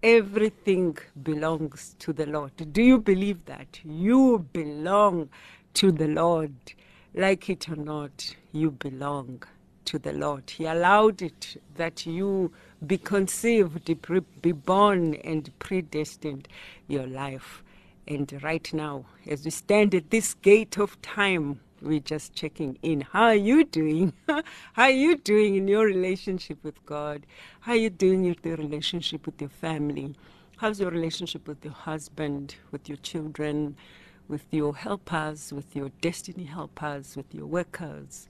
[0.02, 2.50] Everything belongs to the Lord.
[2.72, 3.78] Do you believe that?
[3.84, 5.28] You belong
[5.74, 6.54] to the Lord.
[7.14, 9.44] Like it or not, you belong
[9.86, 10.50] to the Lord.
[10.50, 12.52] He allowed it that you
[12.86, 13.84] be conceived,
[14.42, 16.48] be born, and predestined
[16.88, 17.62] your life.
[18.06, 23.02] And right now, as we stand at this gate of time, we're just checking in.
[23.02, 24.12] How are you doing?
[24.26, 24.42] How
[24.76, 27.26] are you doing in your relationship with God?
[27.60, 30.14] How are you doing with your relationship with your family?
[30.56, 33.76] How's your relationship with your husband, with your children,
[34.28, 38.28] with your helpers, with your destiny helpers, with your workers?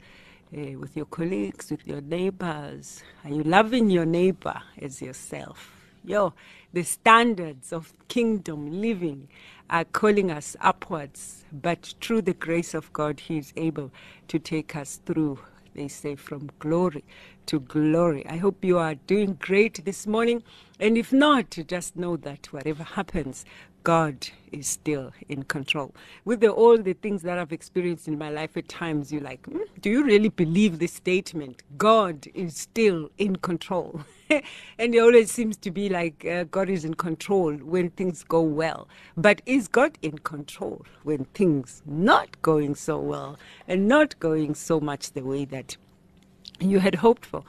[0.56, 3.02] Uh, with your colleagues, with your neighbors?
[3.24, 5.72] Are you loving your neighbor as yourself?
[6.04, 6.34] Yo,
[6.72, 9.28] the standards of kingdom living
[9.70, 13.90] are calling us upwards, but through the grace of God, He is able
[14.28, 15.38] to take us through,
[15.74, 17.04] they say, from glory
[17.46, 18.26] to glory.
[18.28, 20.42] I hope you are doing great this morning.
[20.80, 23.44] And if not, just know that whatever happens,
[23.84, 25.94] God is still in control.
[26.24, 29.42] With the, all the things that I've experienced in my life, at times you're like,
[29.42, 31.62] mm, do you really believe this statement?
[31.76, 34.00] God is still in control.
[34.30, 38.40] and it always seems to be like uh, God is in control when things go
[38.40, 38.88] well.
[39.18, 44.80] But is God in control when things not going so well and not going so
[44.80, 45.76] much the way that
[46.58, 47.44] you had hoped for?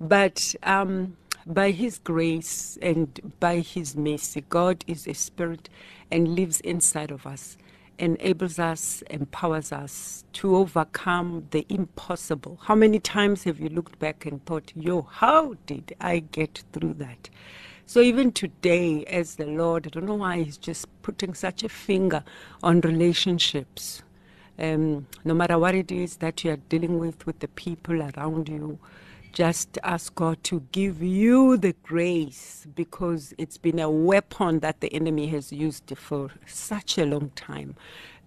[0.00, 5.68] But um, by His grace and by His mercy, God is a spirit
[6.10, 7.56] and lives inside of us,
[7.98, 12.58] enables us, empowers us to overcome the impossible.
[12.62, 16.94] How many times have you looked back and thought, yo, how did I get through
[16.94, 17.28] that?
[17.86, 21.68] So even today, as the Lord, I don't know why He's just putting such a
[21.68, 22.24] finger
[22.62, 24.02] on relationships.
[24.58, 28.48] Um, no matter what it is that you are dealing with with the people around
[28.48, 28.78] you,
[29.34, 34.94] just ask God to give you the grace because it's been a weapon that the
[34.94, 37.74] enemy has used for such a long time,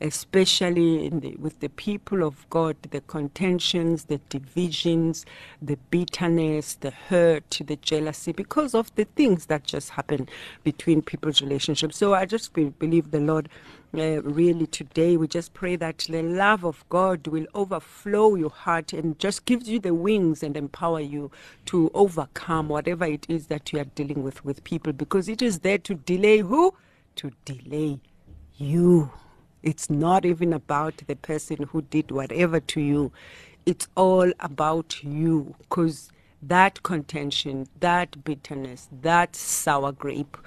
[0.02, 5.26] especially the, with the people of God, the contentions, the divisions,
[5.62, 10.28] the bitterness, the hurt, the jealousy, because of the things that just happen
[10.66, 11.98] between people's relationships.
[11.98, 13.48] So I just be, believe the Lord
[13.96, 15.18] uh, really today.
[15.18, 19.70] We just pray that the love of God will overflow your heart and just gives
[19.70, 21.32] you the wings and empower you
[21.68, 25.60] to overcome whatever it is that you are dealing with with people because it is
[25.60, 26.74] there to delay who?
[27.18, 28.00] To delay
[28.56, 29.12] you.
[29.64, 33.12] It's not even about the person who did whatever to you.
[33.66, 36.12] It's all about you because
[36.42, 40.38] that contention, that bitterness, that sour grape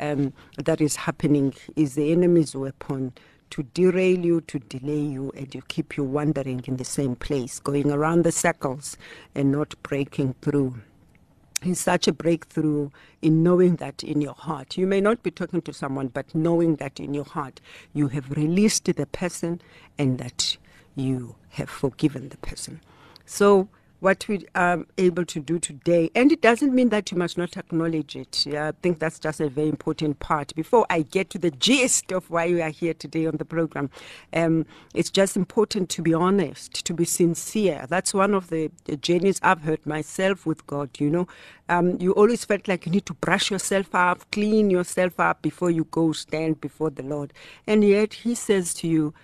[0.00, 3.12] um, that is happening is the enemy's weapon
[3.50, 7.58] to derail you, to delay you, and to keep you wandering in the same place,
[7.60, 8.96] going around the circles
[9.34, 10.76] and not breaking through.
[11.62, 12.90] It's such a breakthrough
[13.20, 14.78] in knowing that in your heart.
[14.78, 17.60] You may not be talking to someone, but knowing that in your heart
[17.92, 19.60] you have released the person
[19.98, 20.56] and that
[20.96, 22.80] you have forgiven the person.
[23.26, 23.68] So
[24.00, 26.10] what we are able to do today.
[26.14, 28.46] And it doesn't mean that you must not acknowledge it.
[28.46, 30.54] Yeah, I think that's just a very important part.
[30.54, 33.90] Before I get to the gist of why we are here today on the program,
[34.32, 37.86] um, it's just important to be honest, to be sincere.
[37.88, 38.70] That's one of the,
[39.00, 41.28] journeys I've heard myself with God, you know.
[41.68, 45.70] Um, you always felt like you need to brush yourself up, clean yourself up before
[45.70, 47.32] you go stand before the Lord.
[47.66, 49.14] And yet He says to you,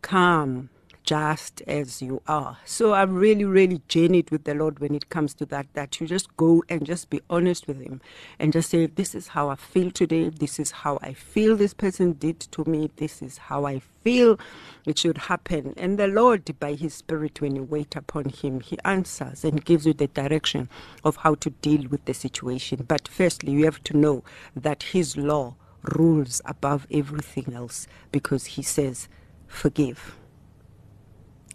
[0.00, 0.70] Come
[1.08, 2.58] just as you are.
[2.66, 6.06] So I'm really, really journeyed with the Lord when it comes to that, that you
[6.06, 8.02] just go and just be honest with Him
[8.38, 10.28] and just say, This is how I feel today.
[10.28, 12.90] This is how I feel this person did to me.
[12.96, 14.38] This is how I feel
[14.84, 15.72] it should happen.
[15.78, 19.86] And the Lord, by His Spirit, when you wait upon Him, He answers and gives
[19.86, 20.68] you the direction
[21.04, 22.84] of how to deal with the situation.
[22.86, 24.24] But firstly, you have to know
[24.54, 25.54] that His law
[25.96, 29.08] rules above everything else because He says,
[29.46, 30.17] Forgive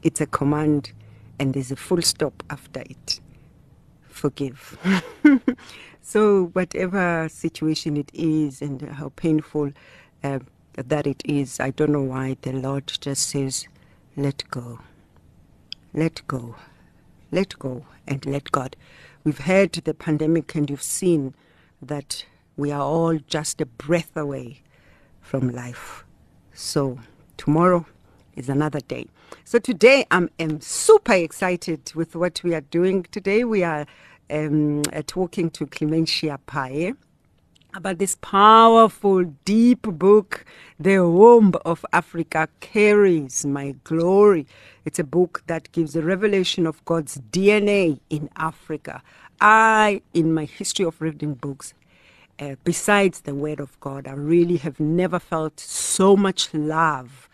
[0.04, 0.92] it's a command
[1.40, 3.20] and there's a full stop after it.
[4.10, 4.78] Forgive.
[6.02, 9.72] so, whatever situation it is and how painful
[10.24, 10.40] uh,
[10.76, 13.68] that it is, I don't know why the Lord just says,
[14.16, 14.80] let go.
[15.94, 16.56] Let go.
[17.32, 18.76] Let go and let God.
[19.24, 21.34] We've had the pandemic and you've seen
[21.82, 24.62] that we are all just a breath away
[25.22, 26.04] from life.
[26.54, 27.00] So,
[27.38, 27.86] tomorrow
[28.36, 29.08] is another day.
[29.46, 30.30] So today I'm,
[30.62, 33.44] super excited with what we are doing today.
[33.44, 33.86] We are
[34.30, 36.94] um, uh, talking to Clementia Paye
[37.76, 40.46] about this powerful, deep book,
[40.80, 44.46] The Womb of Africa Carries My Glory.
[44.86, 49.02] It's a book that gives a revelation of God's DNA in Africa.
[49.42, 51.74] I, in my history of reading books,
[52.40, 57.28] uh, besides the Word of God, I really have never felt so much love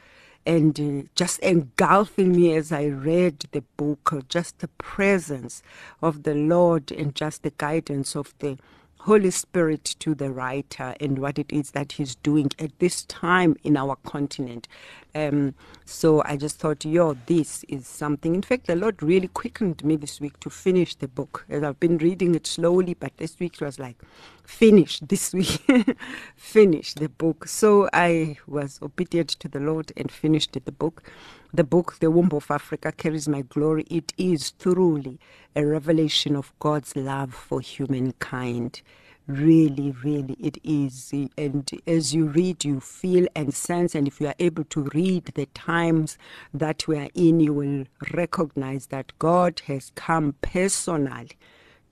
[0.50, 5.62] and uh, just engulfing me as I read the book, uh, just the presence
[6.02, 8.58] of the Lord and just the guidance of the
[9.04, 13.56] Holy Spirit to the writer and what it is that he's doing at this time
[13.64, 14.68] in our continent.
[15.16, 15.56] Um,
[15.86, 18.36] so I just thought, yo, this is something.
[18.36, 21.46] In fact, the Lord really quickened me this week to finish the book.
[21.50, 23.98] As I've been reading it slowly, but this week was like,
[24.44, 25.66] finish this week,
[26.36, 27.48] finish the book.
[27.48, 31.04] So I was obedient to the Lord and finished the book.
[31.52, 33.84] The book, The Womb of Africa, carries my glory.
[33.90, 35.20] It is truly
[35.56, 38.84] a revelation of God's love for humankind.
[39.26, 41.12] Really, really, it is.
[41.36, 43.96] And as you read, you feel and sense.
[43.96, 46.20] And if you are able to read the times
[46.54, 51.32] that we are in, you will recognize that God has come personally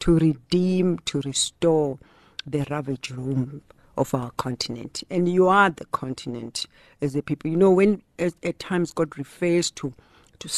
[0.01, 1.97] to redeem, to restore
[2.45, 3.63] the ravaged womb
[3.97, 5.03] of our continent.
[5.09, 6.65] And you are the continent
[7.01, 7.49] as a people.
[7.51, 9.93] You know, when at, times God refers to
[10.39, 10.49] to,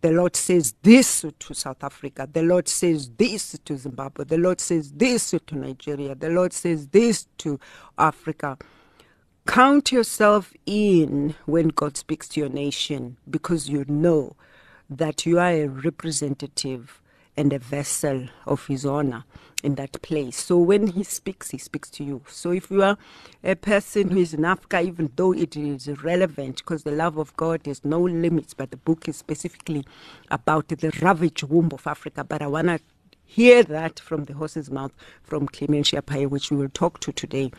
[0.00, 4.60] the Lord says this to South Africa, the Lord says this to Zimbabwe, the Lord
[4.60, 7.58] says this to Nigeria, the Lord says this to
[7.98, 8.56] Africa.
[9.46, 14.36] Count yourself in when God speaks to your nation because you know
[14.90, 17.00] that you are a representative
[17.38, 19.24] and a vessel of his honor
[19.62, 20.36] in that place.
[20.36, 22.22] So when he speaks, he speaks to you.
[22.28, 22.98] So if you are
[23.44, 27.36] a person who is in Africa, even though it is relevant, because the love of
[27.36, 29.86] God has no limits, but the book is specifically
[30.32, 32.24] about the ravaged womb of Africa.
[32.24, 32.80] But I want to
[33.24, 34.92] hear that from the horse's mouth
[35.22, 37.52] from Clementia Paye, which we will talk to today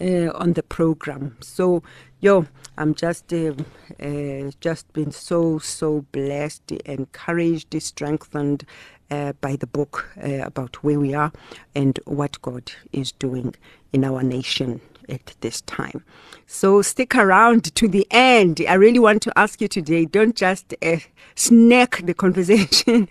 [0.00, 1.36] uh, on the program.
[1.40, 1.82] So,
[2.20, 2.46] yo,
[2.78, 3.54] I'm just uh,
[4.00, 8.64] uh, just been so so blessed, encouraged, strengthened
[9.10, 11.32] uh, by the book uh, about where we are
[11.74, 13.54] and what God is doing
[13.92, 16.04] in our nation at this time.
[16.46, 18.62] So stick around to the end.
[18.68, 20.98] I really want to ask you today don't just uh,
[21.34, 23.08] snack the conversation,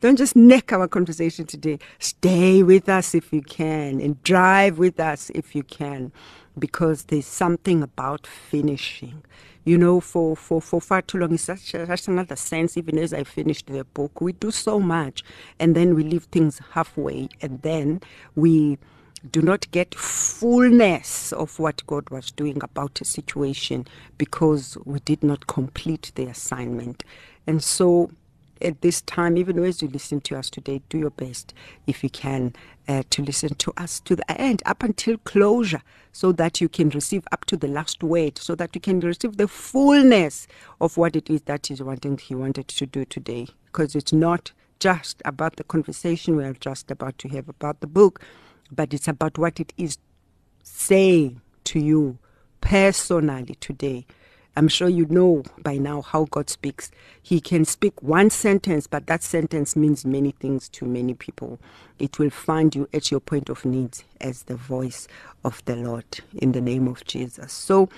[0.00, 1.78] don't just neck our conversation today.
[1.98, 6.12] Stay with us if you can and drive with us if you can
[6.58, 9.22] because there's something about finishing
[9.66, 11.34] you know, for, for, for far too long.
[11.34, 14.20] It's such, such another sense, even as I finished the book.
[14.20, 15.24] We do so much
[15.58, 18.00] and then we leave things halfway and then
[18.36, 18.78] we
[19.32, 23.86] do not get fullness of what God was doing about a situation
[24.18, 27.04] because we did not complete the assignment.
[27.46, 28.10] And so
[28.62, 31.52] at this time, even as you listen to us today, do your best
[31.86, 32.54] if you can
[32.88, 36.88] uh, to listen to us to the end, up until closure, so that you can
[36.90, 40.46] receive up to the last word, so that you can receive the fullness
[40.80, 43.48] of what it is that wanting he wanted to do today.
[43.66, 47.86] Because it's not just about the conversation we are just about to have about the
[47.86, 48.20] book,
[48.70, 49.98] but it's about what it is
[50.62, 52.18] saying to you
[52.60, 54.06] personally today
[54.58, 56.90] I'm sure you know by now how God speaks.
[57.22, 61.60] He can speak one sentence, but that sentence means many things to many people.
[61.98, 65.08] It will find you at your point of need as the voice
[65.44, 67.52] of the Lord in the name of Jesus.
[67.52, 67.90] So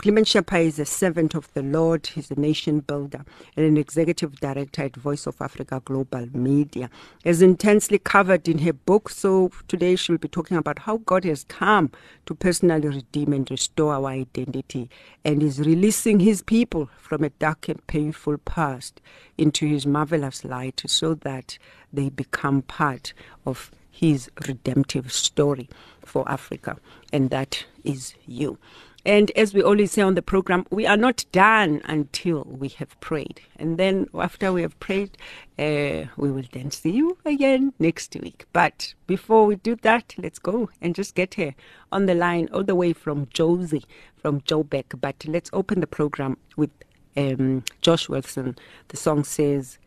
[0.00, 2.06] Clement Shapa is a servant of the Lord.
[2.06, 3.22] He's a nation builder
[3.54, 6.88] and an executive director at Voice of Africa Global Media.
[7.22, 9.10] Is intensely covered in her book.
[9.10, 11.90] So today she'll be talking about how God has come
[12.24, 14.88] to personally redeem and restore our identity
[15.22, 19.02] and is releasing his people from a dark and painful past
[19.36, 21.58] into his marvelous light so that
[21.92, 23.12] they become part
[23.44, 25.68] of his redemptive story
[26.06, 26.78] for Africa.
[27.12, 28.58] And that is you.
[29.04, 32.98] And as we always say on the program, we are not done until we have
[33.00, 33.40] prayed.
[33.56, 35.16] And then after we have prayed,
[35.58, 38.44] uh, we will then see you again next week.
[38.52, 41.54] But before we do that, let's go and just get here
[41.90, 43.84] on the line all the way from Jozi,
[44.16, 45.00] from Joburg.
[45.00, 46.70] But let's open the program with
[47.16, 48.56] um, Josh Wilson.
[48.88, 49.78] The song says,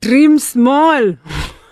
[0.00, 1.16] Dream Small.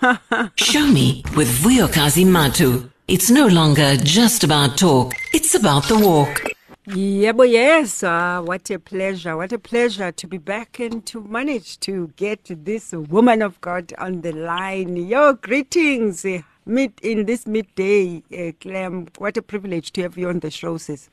[0.55, 2.89] Show me with Vuyokazi Matu.
[3.07, 6.50] It's no longer just about talk, it's about the walk.
[6.87, 9.37] Yeah, but yes, uh, what a pleasure.
[9.37, 13.93] What a pleasure to be back and to manage to get this woman of God
[13.99, 14.95] on the line.
[14.95, 19.09] Your greetings uh, mid in this midday, uh, Clem.
[19.19, 21.07] What a privilege to have you on the show, sis.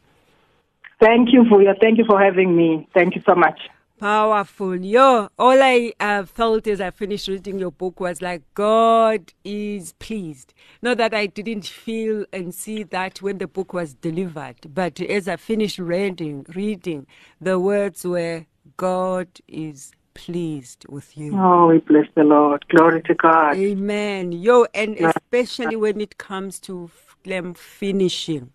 [1.01, 2.89] Thank you for your, thank you for having me.
[2.95, 3.61] Thank you so much.
[3.99, 4.76] Powerful.
[4.76, 9.93] Yo, all I uh, felt as I finished reading your book was like, God is
[9.95, 10.55] pleased.
[10.81, 15.26] Not that I didn't feel and see that when the book was delivered, but as
[15.26, 17.09] I finished reading, reading,
[17.40, 21.37] the words were, God is pleased with you.
[21.37, 22.64] Oh, we bless the Lord.
[22.69, 23.57] Glory to God.
[23.57, 24.31] Amen.
[24.31, 26.88] Yo, and especially when it comes to
[27.25, 28.52] them finishing.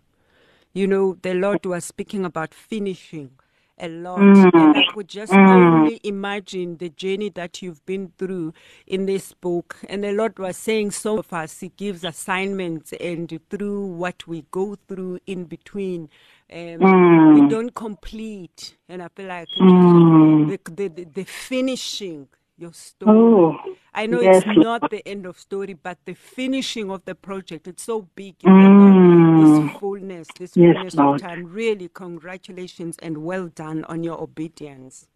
[0.72, 3.32] You know, the Lord was speaking about finishing
[3.78, 4.18] a lot.
[4.18, 4.50] Mm.
[4.54, 8.52] And I could just only imagine the journey that you've been through
[8.86, 9.76] in this book.
[9.88, 14.44] And the Lord was saying some of us, He gives assignments, and through what we
[14.50, 16.08] go through in between,
[16.52, 18.76] um, we don't complete.
[18.88, 23.16] And I feel like the, the, the, the finishing your story.
[23.16, 23.58] Oh,
[23.92, 24.42] I know yes.
[24.46, 28.38] it's not the end of story, but the finishing of the project, it's so big.
[28.40, 29.70] Mm.
[29.70, 31.20] This fullness, this yes, fullness Lord.
[31.20, 31.46] of time.
[31.46, 35.08] Really, congratulations and well done on your obedience.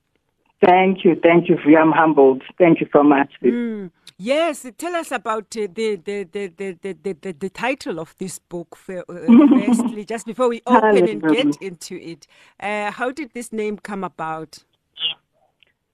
[0.64, 1.14] Thank you.
[1.22, 1.56] Thank you.
[1.76, 2.42] I'm humbled.
[2.58, 3.32] Thank you so much.
[3.42, 3.92] Mm.
[4.18, 8.40] Yes, tell us about uh, the, the, the, the, the, the, the title of this
[8.40, 12.26] book, uh, firstly, just before we open and get into it.
[12.58, 14.64] Uh, how did this name come about?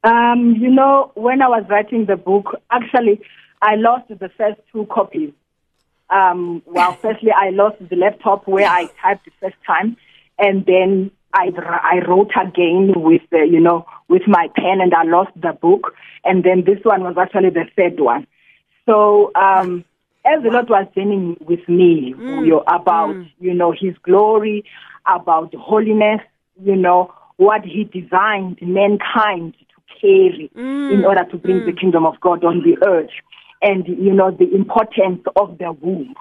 [0.04, 3.22] Um, you know, when I was writing the book, actually,
[3.62, 5.32] I lost the first two copies.
[6.10, 9.96] Um, well, firstly, I lost the laptop where I typed the first time,
[10.38, 15.04] and then I, I wrote again with, uh, you know, with my pen, and I
[15.04, 15.94] lost the book.
[16.22, 18.26] And then this one was actually the third one.
[18.86, 19.86] So, um,
[20.26, 24.64] as the Lord was journeying with me, you know, about, you know, His glory,
[25.06, 26.20] about holiness,
[26.62, 29.54] you know, what He designed mankind
[30.00, 30.92] carry mm.
[30.92, 31.80] in order to bring the mm.
[31.80, 33.10] kingdom of God on the earth,
[33.62, 36.14] and you know the importance of the womb,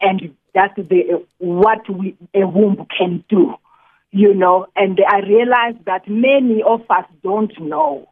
[0.00, 3.54] and that's the what we, a womb can do,
[4.10, 4.66] you know.
[4.76, 8.08] And I realize that many of us don't know.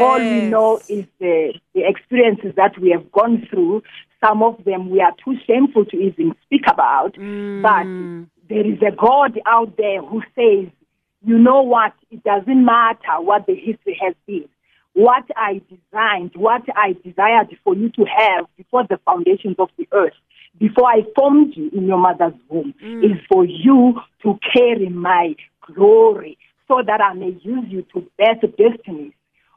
[0.00, 3.82] All we know is the, the experiences that we have gone through.
[4.24, 7.14] Some of them we are too shameful to even speak about.
[7.14, 7.62] Mm.
[7.62, 10.70] But there is a God out there who says,
[11.24, 11.92] you know what?
[12.10, 14.48] It doesn't matter what the history has been.
[14.96, 19.86] What I designed, what I desired for you to have before the foundations of the
[19.92, 20.14] earth,
[20.58, 23.04] before I formed you in your mother's womb, mm.
[23.04, 25.34] is for you to carry my
[25.66, 29.12] glory so that I may use you to birth destinies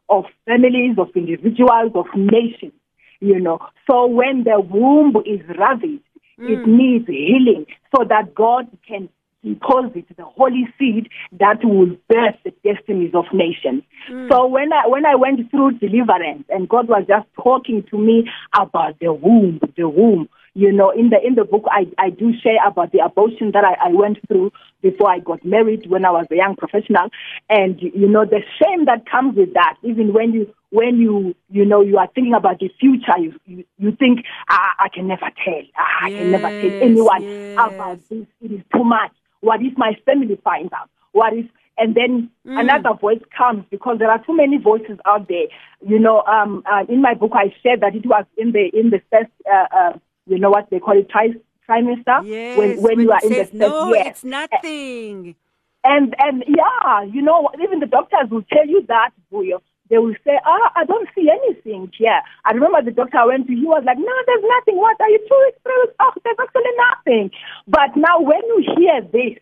[0.10, 2.74] of families, of individuals, of nations,
[3.22, 3.60] you know.
[3.89, 6.03] So when the womb is ravaged,
[6.38, 6.67] it mm.
[6.67, 7.65] needs healing
[7.96, 9.08] so that God can
[9.43, 13.84] deposit the holy seed that will birth the destinies of nations.
[14.29, 18.29] So when I when I went through deliverance and God was just talking to me
[18.58, 22.34] about the womb, the womb, you know, in the in the book I, I do
[22.41, 26.12] share about the abortion that I, I went through before I got married when I
[26.12, 27.10] was a young professional.
[27.50, 31.65] And you know, the shame that comes with that, even when you when you you
[31.65, 35.29] know you are thinking about the future, you you, you think, ah, I can never
[35.46, 35.62] tell.
[35.77, 37.53] Ah, I can never tell anyone yes.
[37.53, 38.25] about this.
[38.41, 39.12] It is too much.
[39.41, 40.89] What if my family finds out?
[41.12, 41.46] What if
[41.77, 42.60] and then Mm.
[42.62, 45.46] another voice comes because there are too many voices out there.
[45.86, 48.89] You know, um, uh, in my book I shared that it was in the in
[48.89, 49.93] the first, uh, uh,
[50.25, 51.36] you know what they call it, tri-
[51.69, 54.03] trimester Yes, when when you it are in the first no, year.
[54.08, 55.36] it's nothing.
[55.84, 59.62] And and yeah, you know, even the doctors will tell you that, Vuyo.
[59.89, 62.22] They will say, ah, I don't see anything here.
[62.46, 64.77] I remember the doctor I went to, he was like, no, there's nothing.
[64.77, 65.96] What are you two weeks, three weeks?
[66.00, 67.31] Oh, there's actually nothing.
[67.67, 69.41] But now when you hear this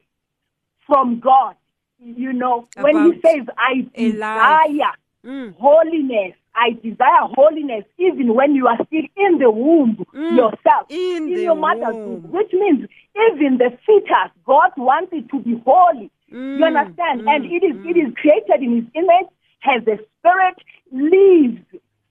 [0.85, 1.55] from God,
[1.99, 4.93] you know, when he says, I desire
[5.25, 5.55] Mm.
[5.57, 11.27] holiness, I desire holiness even when you are still in the womb yourself, Mm.
[11.33, 12.21] In your mother's womb.
[12.21, 16.09] womb, which means even the fetus, God wants it to be holy.
[16.31, 16.59] Mm.
[16.59, 17.27] You understand?
[17.27, 19.27] and it is it is created in His image,
[19.59, 20.55] has a spirit,
[20.91, 21.61] lives.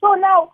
[0.00, 0.52] So now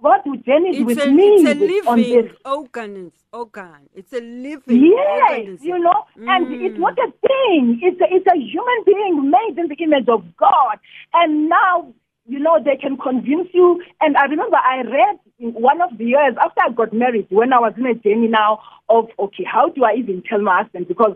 [0.00, 2.32] what journey It's with a, me it's a on living this.
[2.44, 3.12] organ.
[3.32, 3.88] Organ.
[3.94, 5.66] It's a living Yes, organism.
[5.66, 6.60] you know, and Mm.
[6.66, 7.80] it's not a thing.
[7.82, 10.78] It's a, it's a human being made in the image of God.
[11.14, 11.92] And now,
[12.26, 13.82] you know, they can convince you.
[14.00, 15.18] And I remember I read
[15.54, 18.60] one of the years after I got married, when I was in a journey now
[18.88, 20.88] of, okay, how do I even tell my husband?
[20.88, 21.14] Because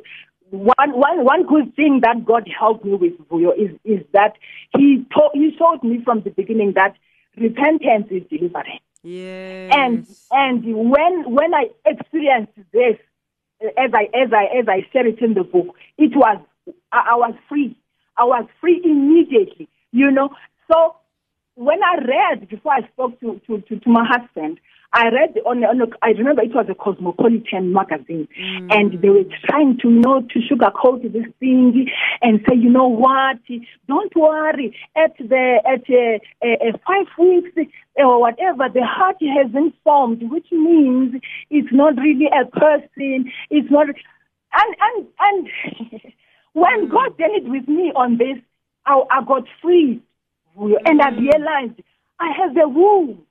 [0.51, 4.35] one, one, one good thing that God helped me with Vuyo is, is that
[4.77, 6.95] he, told, he showed me from the beginning that
[7.37, 8.83] repentance is deliverance.
[9.03, 9.73] Yes.
[9.75, 12.97] And and when when I experienced this,
[13.63, 16.39] as I as I as I said it in the book, it was
[16.93, 17.77] I, I was free.
[18.19, 19.69] I was free immediately.
[19.91, 20.31] You know.
[20.71, 20.97] So
[21.55, 24.61] when I read before I spoke to to to, to my husband,
[24.93, 28.27] I read on, on a, I remember it was a Cosmopolitan magazine,
[28.71, 31.89] and they were trying to you know to sugarcoat this thing
[32.23, 33.39] and say, you know what,
[33.87, 34.77] don't worry.
[34.97, 40.51] At the at uh, uh, uh, five weeks or whatever, the heart hasn't formed, which
[40.51, 43.31] means it's not really a person.
[43.49, 46.03] It's not, and and and
[46.53, 48.39] when God did it with me on this,
[48.87, 50.03] I, I got free,
[50.57, 51.81] and I realized
[52.19, 53.25] I have a womb.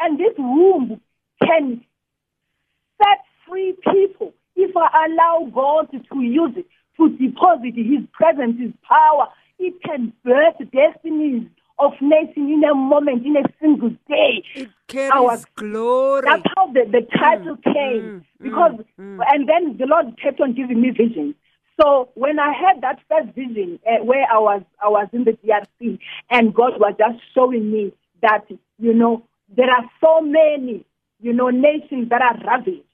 [0.00, 1.00] And this womb
[1.42, 1.84] can
[2.98, 8.72] set free people if I allow God to use it to deposit His presence, His
[8.88, 9.28] power.
[9.58, 14.44] It can birth destinies of nations in a moment, in a single day.
[14.54, 16.22] it carries our- glory.
[16.24, 18.02] That's how the, the mm, title came.
[18.02, 21.34] Mm, mm, because, and then the Lord kept on giving me visions.
[21.80, 25.32] So when I had that first vision uh, where I was, I was in the
[25.32, 25.98] DRC
[26.30, 28.46] and God was just showing me that,
[28.78, 29.24] you know,
[29.56, 30.84] there are so many,
[31.20, 32.84] you know, nations that are ravaged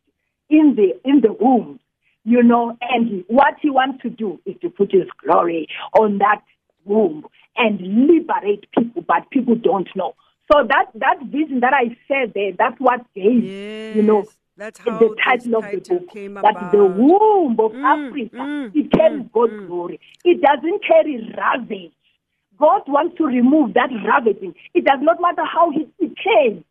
[0.48, 1.80] in the, in the womb,
[2.24, 5.68] you know, and what he wants to do is to put his glory
[5.98, 6.42] on that
[6.84, 10.14] womb and liberate people, but people don't know.
[10.52, 14.24] So that, that vision that I said there, that's what gave, you know,
[14.56, 16.72] that's how the this title of the book came that about.
[16.72, 19.66] the womb of Mm, Africa mm, it carries mm, God's mm.
[19.66, 20.00] glory.
[20.24, 21.92] It doesn't carry ravage.
[22.58, 24.54] God wants to remove that ravaging.
[24.74, 26.64] It does not matter how it, it came.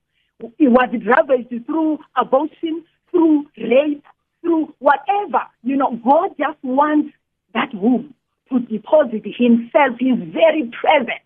[0.59, 4.03] It was it ravaged through abortion, through rape,
[4.41, 5.43] through whatever.
[5.63, 7.13] You know, God just wants
[7.53, 8.13] that womb
[8.51, 11.23] to deposit Himself, His very presence,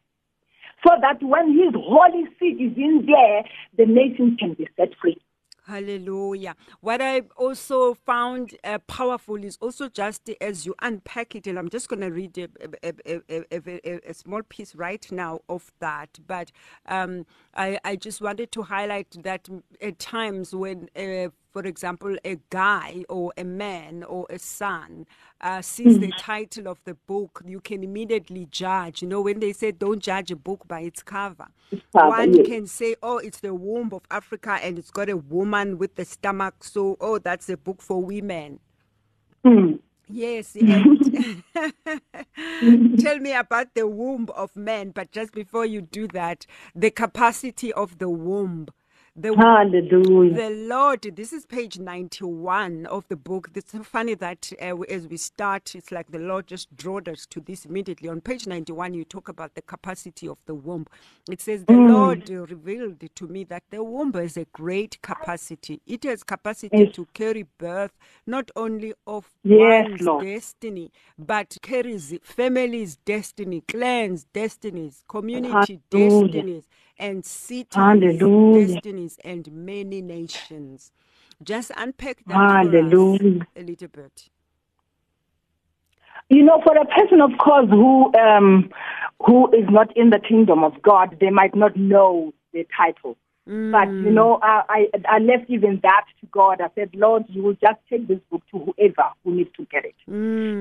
[0.88, 3.44] so that when His holy seed is in there,
[3.78, 5.20] the nation can be set free.
[5.68, 6.56] Hallelujah.
[6.80, 11.68] What I also found uh, powerful is also just as you unpack it, and I'm
[11.68, 12.48] just going to read a,
[12.82, 13.20] a,
[13.52, 16.20] a, a, small piece right now of that.
[16.26, 16.54] But
[16.86, 19.50] um, I, I just wanted to highlight that
[19.82, 25.06] at times when, uh, for example, a guy or a man or a son
[25.42, 29.02] uh, sees the title of the book, you can immediately judge.
[29.02, 31.48] You know, when they say don't judge a book by its cover,
[31.94, 32.48] cover, one yes.
[32.48, 36.06] can say, oh, it's the womb of Africa and it's got a woman with the
[36.06, 36.64] stomach.
[36.64, 38.60] So, oh, that's a book for women.
[39.46, 39.80] Mm.
[40.10, 40.56] Yes.
[42.62, 44.92] And tell me about the womb of men.
[44.92, 48.68] But just before you do that, the capacity of the womb.
[49.18, 50.36] The Hallelujah.
[50.36, 53.50] the Lord, this is page 91 of the book.
[53.56, 57.28] It's so funny that uh, as we start, it's like the Lord just drawed us
[57.28, 58.10] to this immediately.
[58.10, 60.88] On page 91, you talk about the capacity of the womb.
[61.32, 65.82] It says, The Lord revealed to me that the womb has a great capacity.
[65.88, 66.94] It has capacity Yes.
[66.94, 67.94] to carry birth
[68.28, 70.20] not only of Yes, one's Lord.
[70.20, 75.92] destiny, but carries families' destiny, clans' destinies, community Hallelujah.
[75.92, 76.66] destinies,
[77.00, 78.68] and cities' Hallelujah.
[78.76, 80.92] destinies, and many nations.
[81.44, 83.20] Just unpack that Hallelujah.
[83.20, 84.30] for us a little bit.
[86.30, 88.70] You know, for a person, of course, who um,
[89.26, 93.18] who is not in the kingdom of God, they might not know the title.
[93.72, 96.60] But you know, I, I I left even that to God.
[96.62, 99.86] I said, Lord, you will just take this book to whoever who needs to get
[99.86, 99.96] it.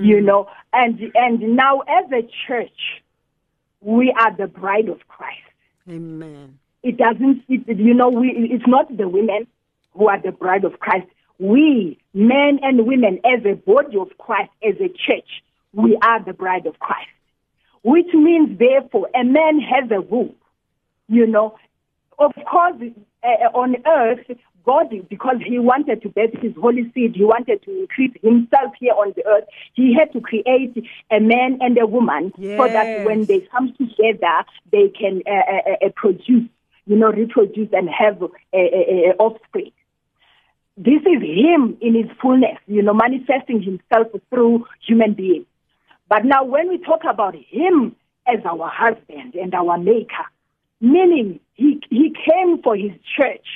[0.04, 3.02] You know, and and now as a church,
[3.80, 5.40] we are the bride of Christ.
[5.88, 6.58] Amen.
[6.82, 9.46] it doesn't it, you know we it's not the women
[9.92, 11.06] who are the bride of christ.
[11.38, 16.32] We men and women as a body of christ as a church we are the
[16.32, 17.08] bride of christ.
[17.82, 20.34] Which means therefore a man has a womb
[21.08, 21.56] you know
[22.18, 22.76] of course,
[23.22, 24.26] uh, on earth,
[24.66, 28.92] God, because He wanted to birth His holy seed, He wanted to increase Himself here
[28.92, 29.44] on the earth.
[29.74, 30.76] He had to create
[31.10, 35.86] a man and a woman so that when they come together, they can uh, uh,
[35.86, 36.50] uh, produce,
[36.86, 39.70] you know, reproduce and have uh, uh, uh, offspring.
[40.76, 45.46] This is Him in His fullness, you know, manifesting Himself through human beings.
[46.08, 47.94] But now, when we talk about Him
[48.26, 50.26] as our husband and our Maker,
[50.80, 53.46] meaning He He came for His church,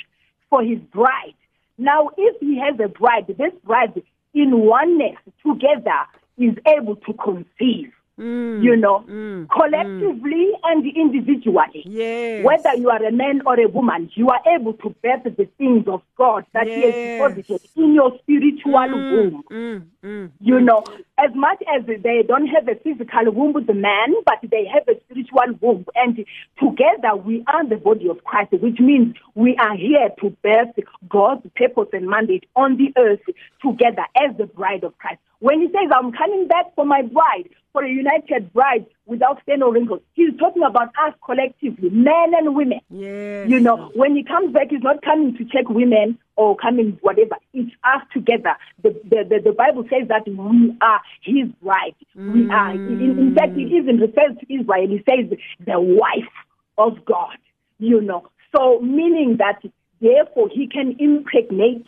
[0.51, 1.35] for His bride.
[1.79, 4.03] Now, if He has a bride, this bride
[4.35, 7.93] in oneness together is able to conceive.
[8.21, 9.05] You know,
[9.53, 11.85] collectively and individually.
[11.87, 12.45] Yes.
[12.45, 15.87] Whether you are a man or a woman, you are able to birth the things
[15.89, 17.19] of God that He has Yes.
[17.19, 19.45] deposited in your spiritual womb.
[19.51, 20.31] Mm, mm.
[20.41, 20.87] You know,
[21.19, 24.87] as much as they don't have a physical womb, with the man, but they have
[24.89, 25.87] a spiritual womb.
[25.95, 26.25] And
[26.59, 30.75] together we are the body of Christ, which means we are here to birth
[31.09, 33.21] God's purpose and mandate on the earth
[33.63, 35.21] together as the bride of Christ.
[35.41, 39.63] When he says, I'm coming back for my bride, for a united bride without stain
[39.63, 42.81] or wrinkles, he's talking about us collectively, men and women.
[42.91, 43.49] Yes.
[43.49, 47.37] You know, when he comes back, he's not coming to check women or coming whatever.
[47.53, 48.57] It's us together.
[48.83, 51.95] The, the, the, the Bible says that we are his bride.
[52.15, 54.89] We are, in, in fact, it even refers to Israel.
[54.89, 56.33] He says the wife
[56.79, 57.37] of God,
[57.79, 58.29] you know.
[58.57, 59.63] So, meaning that
[60.01, 61.87] therefore he can impregnate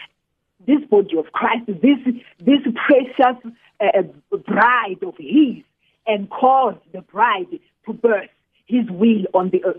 [0.67, 1.99] this body of Christ, this,
[2.39, 4.03] this precious uh,
[4.47, 5.65] bride of his,
[6.07, 7.47] and cause the bride
[7.87, 8.31] to birth
[8.67, 9.77] his will on the earth.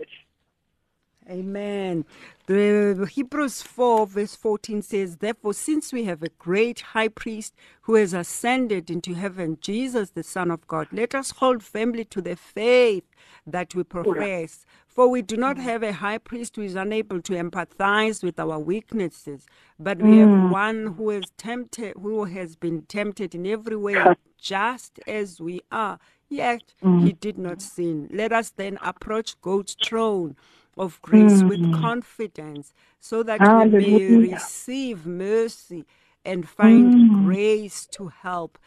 [1.30, 2.06] Amen.
[2.48, 7.96] The Hebrews 4 verse 14 says, Therefore, since we have a great high priest who
[7.96, 12.36] has ascended into heaven, Jesus, the Son of God, let us hold firmly to the
[12.36, 13.06] faith
[13.48, 14.66] that we profess.
[14.88, 18.60] For we do not have a high priest who is unable to empathize with our
[18.60, 19.48] weaknesses,
[19.80, 20.52] but we have mm.
[20.52, 23.96] one who has tempted who has been tempted in every way,
[24.38, 25.98] just as we are.
[26.30, 27.20] Yet he mm.
[27.20, 28.10] did not sin.
[28.12, 30.36] Let us then approach God's throne
[30.78, 31.80] of grace with mm.
[31.80, 35.86] confidence so that we may receive mercy
[36.26, 37.26] and find mm.
[37.26, 38.58] grace to help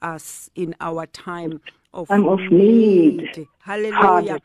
[0.00, 1.60] us in our time
[1.94, 3.46] of, Time of need.
[3.58, 3.92] Hallelujah.
[3.94, 4.38] Hallelujah.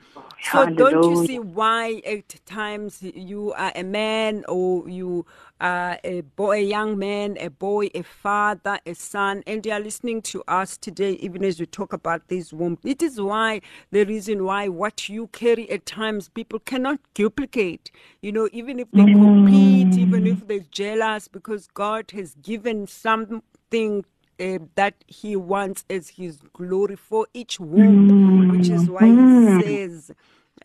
[0.51, 5.25] So don't you see why at times you are a man or you
[5.59, 9.79] are a boy, a young man, a boy, a father, a son, and they are
[9.79, 12.77] listening to us today, even as we talk about this womb.
[12.83, 17.89] It is why the reason why what you carry at times people cannot duplicate.
[18.21, 20.47] You know, even if they compete, even if mm.
[20.47, 24.05] they're jealous, because God has given something
[24.39, 30.11] uh, that he wants as his glory for each womb, which is why he says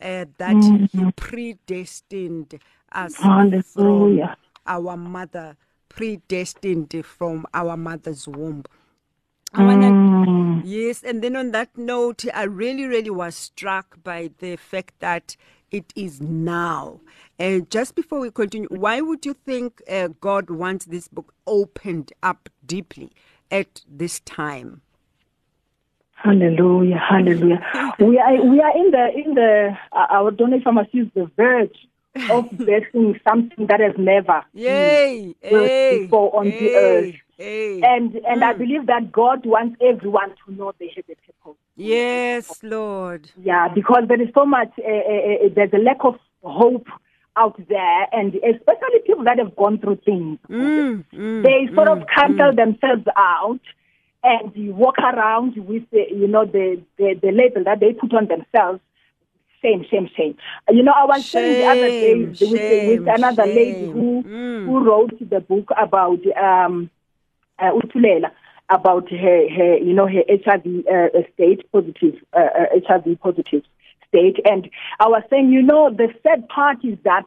[0.01, 2.59] uh, that he predestined
[2.91, 4.29] us from
[4.65, 5.55] our mother,
[5.89, 8.63] predestined from our mother's womb.
[9.55, 14.95] Wanna, yes, and then on that note, I really, really was struck by the fact
[14.99, 15.35] that
[15.69, 17.01] it is now.
[17.37, 22.13] And just before we continue, why would you think uh, God wants this book opened
[22.23, 23.11] up deeply
[23.53, 24.81] at this time?
[26.15, 27.61] Hallelujah, hallelujah.
[27.99, 31.09] we are we are in the in the I don't know if I must use
[31.13, 31.75] the verge
[32.31, 35.35] of blessing something that has never Yay!
[35.41, 36.05] Hey!
[36.05, 37.15] before on the earth.
[37.37, 37.81] Hey.
[37.81, 41.59] And and I believe that God wants everyone to know they have a purpose.
[41.75, 43.29] yes, Lord.
[43.35, 44.71] Yeah, because there is so much.
[44.79, 46.87] Uh, uh, uh, there's a lack of hope
[47.35, 50.39] out there, and especially people that have gone through things.
[50.49, 53.59] Mm, mm, they sort of mm, cancel themselves out
[54.23, 58.13] and you walk around with the, you know the, the the label that they put
[58.13, 58.79] on themselves.
[59.61, 60.35] Shame shame shame.
[60.69, 64.23] You know i was saying the other day Shame, with, with shame, another lady who
[64.23, 64.65] Mm.
[64.65, 66.89] who wrote the book about um
[67.59, 68.31] uh, Utulela
[68.69, 73.63] about her her you know her hiv uh, state positive uh, uh, hiv positive
[74.45, 77.25] and i was saying you know the sad part is that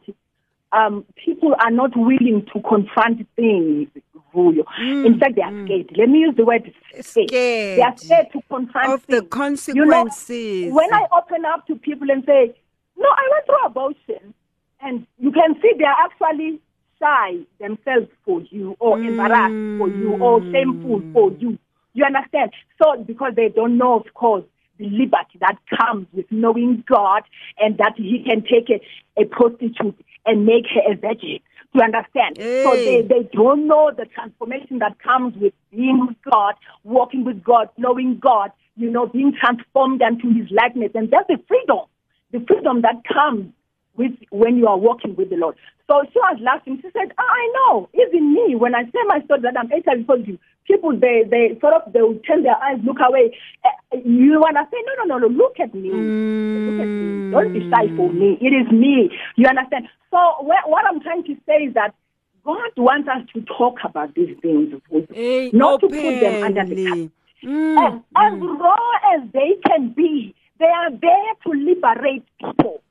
[0.71, 3.87] um, people are not willing to confront things,
[4.33, 4.63] Vuyo.
[4.79, 5.65] Mm, In fact, they are mm.
[5.65, 5.91] scared.
[5.97, 7.29] Let me use the word scared.
[7.29, 9.67] They are Scared scared to confront of the things.
[9.69, 10.73] You know, consequences.
[10.73, 12.53] when I open up to people and say,
[12.97, 14.33] no, I went through abortion,
[14.81, 16.59] and you can see they are actually
[16.99, 19.07] shy themselves for you, or mm.
[19.07, 21.57] embarrassed for you, or shameful for you.
[21.93, 22.51] You understand?
[22.81, 24.43] So, because they don't know, of course,
[24.79, 27.23] liberty that comes with knowing God
[27.57, 31.39] and that He can take a, a prostitute and make her a virgin.
[31.73, 32.39] You understand?
[32.63, 37.43] So they, they don't know the transformation that comes with being with God, walking with
[37.43, 40.91] God, knowing God, you know, being transformed into His likeness.
[40.95, 41.85] And that's the freedom,
[42.31, 43.53] the freedom that comes
[43.95, 45.55] with when you are walking with the Lord.
[45.87, 46.77] So she was laughing.
[46.81, 50.07] She said, oh, I know, even me, when I say my story that I'm HIV
[50.07, 53.35] positive, people, they, they sort of, they will turn their eyes, look away.
[53.65, 55.89] Uh, you want to say, no, no, no, no, look at me.
[55.89, 56.67] Mm.
[56.67, 57.31] Look at me.
[57.31, 58.37] Don't be shy for me.
[58.41, 59.09] It is me.
[59.35, 59.87] You understand?
[60.11, 61.95] So wh- what I'm trying to say is that
[62.43, 64.73] God wants us to talk about these things,
[65.11, 65.97] hey, not openly.
[65.97, 67.11] to put them under the carpet.
[67.43, 68.59] Mm, as, as mm.
[68.59, 72.81] raw as they can be, they are there to liberate people.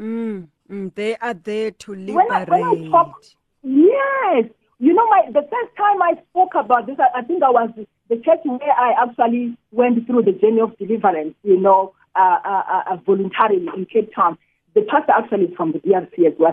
[0.00, 2.14] Mm, mm, they are there to liberate.
[2.16, 3.22] When I, when I talk,
[3.62, 4.46] yes.
[4.84, 7.70] You know, my the first time I spoke about this, I, I think I was
[8.10, 12.82] the church where I actually went through the journey of deliverance, you know, uh, uh,
[12.90, 14.36] uh, voluntarily in Cape Town.
[14.74, 16.52] The pastor actually is from the DRC as well.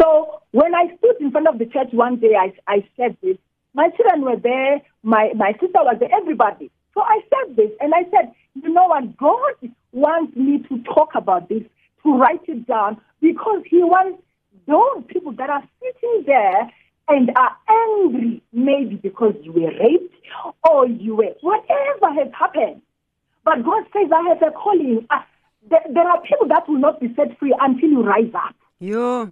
[0.00, 3.36] So when I stood in front of the church one day, I, I said this.
[3.74, 6.70] My children were there, my, my sister was there, everybody.
[6.94, 11.16] So I said this, and I said, you know what, God wants me to talk
[11.16, 11.64] about this
[12.04, 14.22] to write it down because he wants
[14.68, 16.70] those people that are sitting there
[17.08, 20.14] and are angry, maybe because you were raped
[20.68, 22.82] or you were whatever has happened.
[23.44, 25.06] But God says, I have a calling.
[25.10, 25.18] Uh,
[25.68, 28.54] there, there, are people that will not be set free until you rise up.
[28.78, 29.26] Yeah.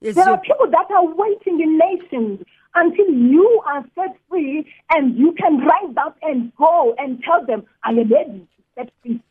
[0.00, 2.40] There are people that are waiting in nations
[2.74, 7.64] until you are set free and you can rise up and go and tell them,
[7.84, 9.22] I am ready to set free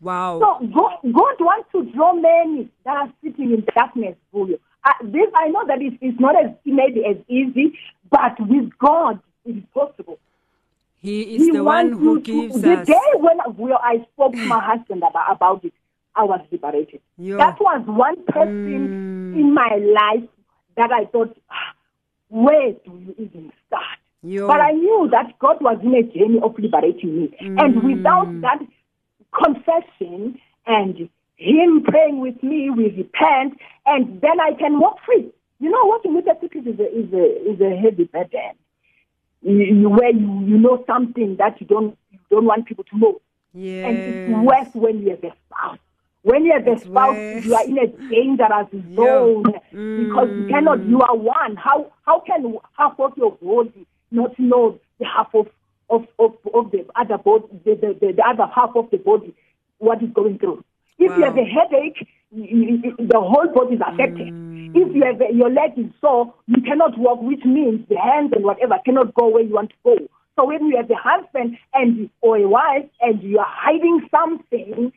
[0.00, 0.40] Wow.
[0.40, 4.46] So God, God wants to draw many that are sitting in darkness for
[4.86, 7.76] Uh, this I know that it's, it's not as maybe as easy,
[8.08, 10.18] but with God it is possible.
[10.98, 12.86] He is he the one who gives to, us.
[12.86, 15.72] The day when I spoke to my husband about, about it,
[16.14, 17.00] I was liberated.
[17.18, 17.36] Yo.
[17.36, 19.40] That was one person mm.
[19.40, 20.28] in my life
[20.76, 21.74] that I thought, ah,
[22.28, 23.98] where do you even start?
[24.22, 24.46] Yo.
[24.46, 27.36] But I knew that God was in a journey of liberating me.
[27.42, 27.60] Mm.
[27.60, 28.60] And without that
[29.34, 35.30] confession and him praying with me, we repent, and then I can walk free.
[35.60, 38.52] You know, working with a secret is a, is a, is a heavy burden.
[39.42, 43.20] You, where you, you know something that you don't you don't want people to know.
[43.54, 43.86] Yes.
[43.86, 45.78] And it's worse when you have a spouse.
[46.22, 47.44] When you have a spouse, worse.
[47.44, 49.78] you are in a dangerous zone yeah.
[49.78, 50.06] mm.
[50.06, 50.84] because you cannot.
[50.84, 51.56] You are one.
[51.56, 55.48] How how can half of your body not know the half of
[55.88, 59.32] of, of, of the other body, the, the, the, other half of the body,
[59.78, 60.64] what is going through.
[60.98, 61.16] If wow.
[61.16, 64.28] you have a headache, the whole body is affected.
[64.28, 64.70] Mm.
[64.74, 68.32] If you have a, your leg is sore, you cannot walk, which means the hands
[68.34, 69.96] and whatever cannot go where you want to go.
[70.36, 74.92] So when you have a husband and or a wife and you are hiding something,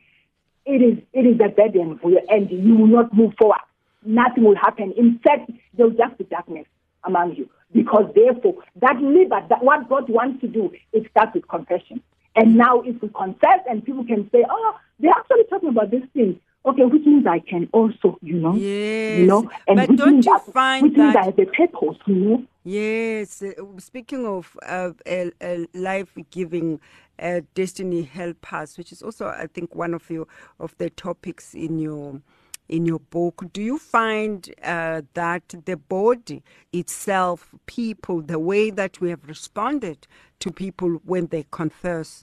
[0.66, 3.60] it is it is a burden for you, and you will not move forward.
[4.04, 4.92] Nothing will happen.
[4.96, 6.66] In fact, there will just be darkness
[7.04, 7.48] among you.
[7.72, 12.02] Because therefore, that liver, that what God wants to do, it starts with confession.
[12.34, 16.04] And now if we confess and people can say, oh, they're actually talking about these
[16.12, 16.36] things.
[16.66, 19.18] Okay, which means I can also, you know, yes.
[19.18, 21.46] you know, and but which don't means you that, find which that means have a
[21.46, 22.44] purpose, you know.
[22.64, 26.78] Yes, uh, speaking of uh, a, a life-giving
[27.18, 30.26] uh, destiny help us, which is also, I think, one of your
[30.58, 32.20] of the topics in your
[32.68, 39.00] in your book, do you find uh, that the body itself, people, the way that
[39.00, 40.06] we have responded
[40.38, 42.22] to people when they confess,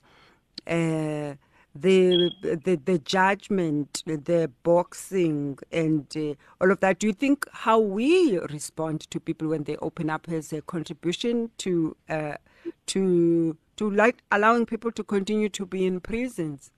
[0.66, 1.34] uh,
[1.82, 7.00] the, the the judgment, the boxing, and uh, all of that.
[7.00, 11.52] Do you think how we respond to people when they open up has a contribution
[11.60, 12.36] to uh,
[12.88, 16.72] to to like allowing people to continue to be in prisons?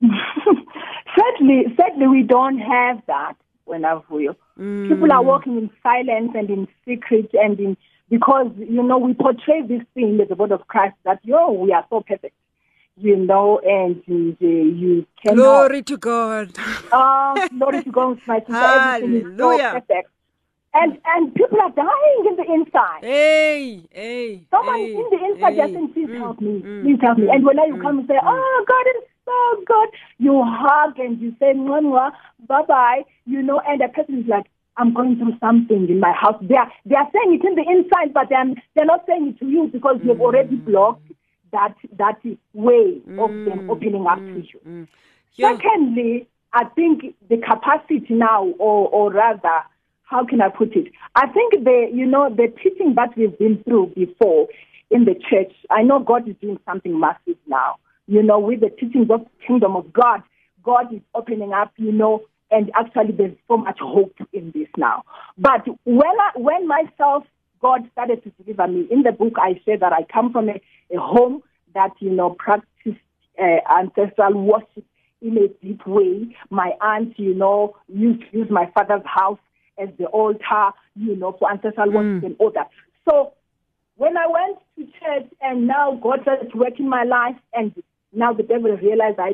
[0.02, 3.34] Sadly, sadly, we don't have that
[3.64, 4.34] when Avuyo.
[4.58, 4.88] Mm.
[4.88, 7.76] People are working in silence and in secret and in
[8.08, 11.72] because you know we portray this thing as the body of Christ that yo we
[11.72, 12.34] are so perfect,
[12.96, 15.36] you know, and uh, you cannot.
[15.36, 16.52] Glory to God.
[16.92, 19.04] Oh, glory to God, my sister.
[19.04, 19.80] Is so.
[20.74, 23.00] And and people are dying in the inside.
[23.02, 24.46] Hey, hey.
[24.50, 25.56] Someone hey, in the inside hey.
[25.58, 27.28] just saying, please mm, help me, mm, please help me.
[27.30, 28.24] And when you mm, come and say, mm.
[28.24, 29.88] oh, God is so good.
[30.16, 32.12] You hug and you say, Mwanwa,
[32.48, 34.46] bye bye, you know, and the person is like,
[34.78, 36.42] I'm going through something in my house.
[36.42, 39.38] They are, they are saying it in the inside, but they're, they're not saying it
[39.40, 40.06] to you because mm.
[40.06, 41.04] you've already blocked
[41.52, 42.20] that, that
[42.52, 43.44] way of mm.
[43.44, 44.34] them opening up mm.
[44.34, 44.60] to you.
[44.66, 44.88] Mm.
[45.34, 45.56] Yeah.
[45.56, 49.62] Secondly, I think the capacity now, or, or rather,
[50.02, 50.92] how can I put it?
[51.14, 54.48] I think the, you know, the teaching that we've been through before
[54.90, 58.70] in the church, I know God is doing something massive now you know, with the
[58.70, 60.22] teachings of the kingdom of God,
[60.62, 65.04] God is opening up, you know, and actually there's so much hope in this now.
[65.38, 67.24] But when I, when myself,
[67.62, 70.60] God started to deliver me, in the book I say that I come from a,
[70.94, 71.42] a home
[71.74, 72.98] that, you know, practiced
[73.40, 74.84] uh, ancestral worship
[75.22, 76.36] in a deep way.
[76.50, 79.38] My aunt, you know, used to use my father's house
[79.78, 82.68] as the altar, you know, for ancestral worship and all that.
[83.08, 83.32] So
[83.96, 87.72] when I went to church and now God started to work in my life and
[88.12, 89.32] now the devil realized I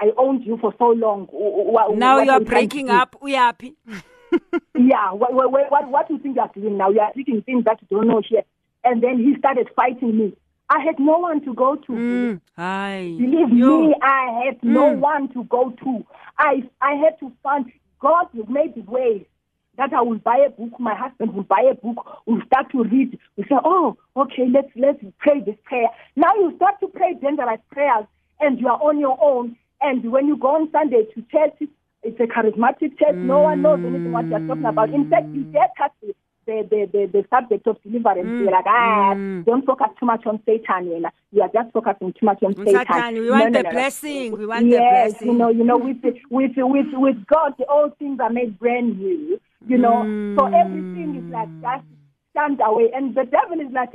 [0.00, 1.28] I owned you for so long.
[1.30, 3.16] Now what you are are you trying to breaking up.
[3.20, 3.74] We are happy.
[4.78, 6.90] yeah, what, what, what, what do you think you are doing now?
[6.90, 8.42] You are speaking things that you don't know here.
[8.84, 10.36] And then he started fighting me.
[10.68, 11.92] I had no one to go to.
[11.92, 12.40] Mm.
[12.56, 13.14] Hi.
[13.18, 16.06] Believe You- me, I had no one to go to.
[16.38, 17.70] I I had to find
[18.00, 19.24] God made ways
[19.76, 20.78] that I will buy a book.
[20.80, 22.22] My husband will buy a book.
[22.26, 23.18] We'll start to read.
[23.36, 25.88] We say, oh, okay, let's let's pray this prayer.
[26.16, 28.06] Now you start to pray dangerous prayers,
[28.40, 29.56] and you are on your own.
[29.80, 31.68] And when you go on Sunday to church,
[32.04, 33.14] it's a charismatic church.
[33.14, 34.90] No one knows anything what you're talking about.
[34.90, 36.14] In fact, you get touch the
[36.46, 38.26] the, the, the, the subject of deliverance.
[38.26, 38.40] Mm.
[38.42, 39.44] You're like, ah, mm.
[39.46, 40.86] don't focus too much on Satan.
[40.86, 41.10] You, know.
[41.32, 42.84] you are just focusing too much on Satan.
[42.86, 43.70] Satan, we No, want no, the no, no.
[43.70, 44.38] blessing.
[44.38, 45.26] We want yes, the blessing.
[45.28, 49.40] you know, you know, with with with with God, all things are made brand new.
[49.66, 50.02] You know,
[50.36, 50.60] so mm.
[50.60, 51.84] everything is like just
[52.32, 53.90] stand away, and the devil is like,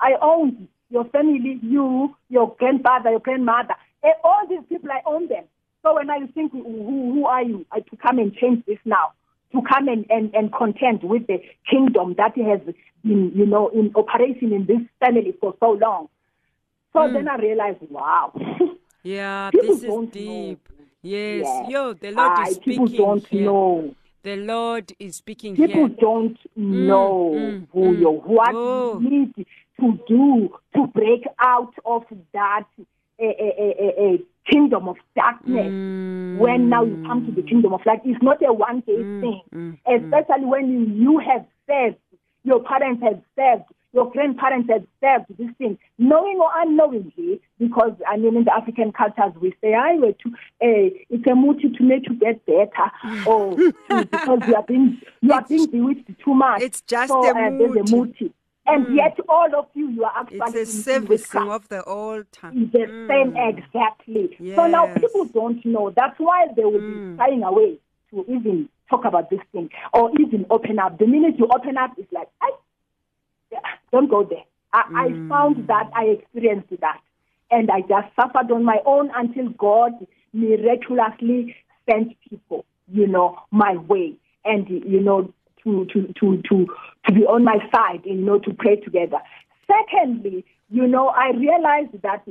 [0.00, 5.28] I own your family, you, your grandfather, your grandmother, and all these people, I own
[5.28, 5.44] them.
[5.86, 9.12] So when I think, who, who are you to come and change this now?
[9.52, 11.38] To come and, and, and contend with the
[11.70, 12.60] kingdom that has
[13.04, 16.08] been, you know, in operation in this family for so long.
[16.92, 18.32] So then I realized, wow.
[19.04, 20.68] yeah, People this is deep.
[20.68, 20.84] know.
[21.02, 21.70] Yes.
[21.70, 23.44] Yo, the Lord I, is people speaking don't here.
[23.44, 23.94] know.
[24.24, 25.96] The Lord is speaking People here.
[26.00, 28.00] don't know mm, who mm.
[28.00, 28.98] you what Oh.
[28.98, 29.46] you need
[29.78, 32.64] to do to break out of that
[33.20, 34.18] a, a, a, a
[34.50, 35.66] kingdom of darkness.
[35.66, 36.38] Mm.
[36.38, 39.40] When now you come to the kingdom of light, it's not a one day thing.
[39.54, 41.96] mm, Especially when you, you have served,
[42.44, 48.18] your parents have served, your grandparents have served this thing, knowing or unknowingly, because I
[48.18, 51.82] mean in the African cultures we say, I were to uh, it's a motive to
[51.82, 52.90] make you get better,
[53.26, 56.60] or to, because you are being you are being bewitched too much.
[56.60, 58.32] it's just so, a uh, there's a motive.
[58.68, 58.96] And mm.
[58.96, 62.50] yet all of you, you are actually It's a in- in servicing of the altar.
[62.52, 63.08] the mm.
[63.08, 64.36] same exactly.
[64.54, 65.90] So now people don't know.
[65.90, 67.16] That's why they will be mm.
[67.16, 67.78] shying away
[68.10, 70.98] to even talk about this thing or even open up.
[70.98, 72.50] The minute you open up, it's like, I
[73.92, 74.44] don't go there.
[74.72, 77.00] I, I found that I experienced that,
[77.50, 79.92] and I just suffered on my own until God
[80.32, 81.56] miraculously
[81.88, 85.32] sent people, you know, my way, and you know,
[85.66, 86.66] to to to to
[87.04, 89.18] to be on my side, you know, to pray together.
[89.66, 92.24] Secondly, you know, I realized that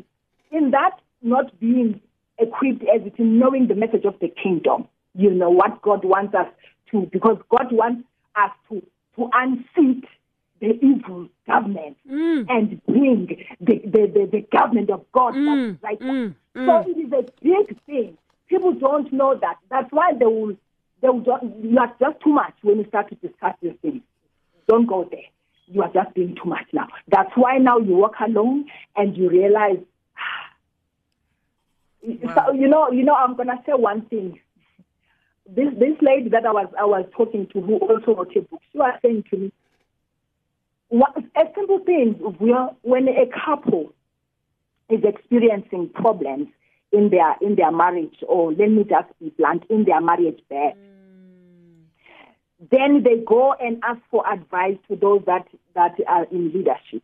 [0.51, 2.01] in that not being
[2.39, 6.33] equipped as it in knowing the message of the kingdom, you know, what God wants
[6.33, 6.47] us
[6.91, 8.81] to, because God wants us to,
[9.15, 10.05] to unseat
[10.61, 12.45] the evil government mm.
[12.49, 13.27] and bring
[13.59, 15.83] the, the, the, the government of God that's mm.
[15.83, 15.99] right.
[15.99, 16.35] Mm.
[16.55, 18.17] So it is a big thing.
[18.47, 19.57] People don't know that.
[19.69, 20.55] That's why they will,
[21.05, 24.01] they will just, you are just too much when you start to discuss these things.
[24.67, 25.19] Don't go there.
[25.67, 26.87] You are just being too much now.
[27.07, 28.65] That's why now you walk alone
[28.95, 29.77] and you realize
[32.35, 34.39] so, you know, you know, I'm gonna say one thing.
[35.47, 38.61] This this lady that I was I was talking to, who also wrote a book,
[38.71, 39.51] she was saying to me,
[40.89, 42.13] what, a simple thing.
[42.81, 43.93] When a couple
[44.89, 46.47] is experiencing problems
[46.91, 50.73] in their in their marriage, or let me just be blunt, in their marriage bed,
[50.73, 50.94] mm.
[52.71, 57.03] Then they go and ask for advice to those that that are in leadership.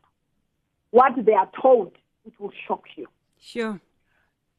[0.91, 1.93] What they are told,
[2.25, 3.07] it will shock you.
[3.39, 3.79] Sure.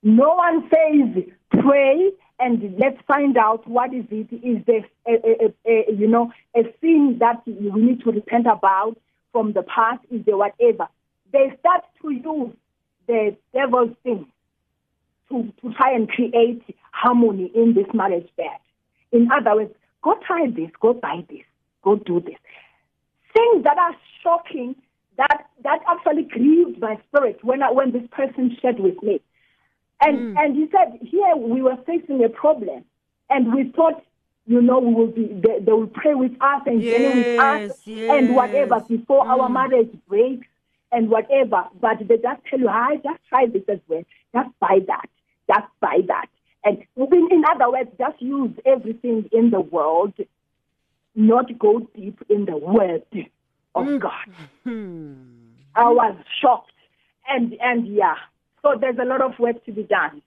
[0.03, 4.29] No one says pray and let's find out what is it.
[4.33, 8.99] Is there a, a, a, you know a sin that we need to repent about
[9.31, 10.01] from the past?
[10.11, 10.89] Is there whatever?
[11.33, 12.55] They start to use
[13.07, 14.27] the devil's thing
[15.31, 18.59] to to try and create harmony in this marriage bed.
[19.13, 21.45] In other words, go try this, go buy this,
[21.83, 22.37] go do this.
[23.35, 24.77] Things that are shocking
[25.17, 29.21] that that actually grieved my spirit when I, when this person shared with me.
[30.01, 30.38] And mm.
[30.38, 32.85] and he said, here we were facing a problem,
[33.31, 34.03] and we thought,
[34.47, 37.81] you know, we will be they, they will pray with us and journey with us
[37.85, 38.88] Yes, and whatever yes.
[38.88, 39.53] before our mm.
[39.53, 40.47] marriage breaks
[40.91, 41.65] and whatever.
[41.81, 44.03] But they just tell you, I just try this as well.
[44.35, 45.09] Just buy that.
[45.49, 46.29] Just buy that.
[46.64, 50.14] And in, in other words, just use everything in the world,
[51.14, 53.03] not go deep in the word
[53.75, 53.98] of mm-hmm.
[53.98, 54.29] God.
[55.75, 56.70] I was shocked.
[57.29, 58.16] And and yeah.
[58.62, 60.22] So there's a lot of work to be done.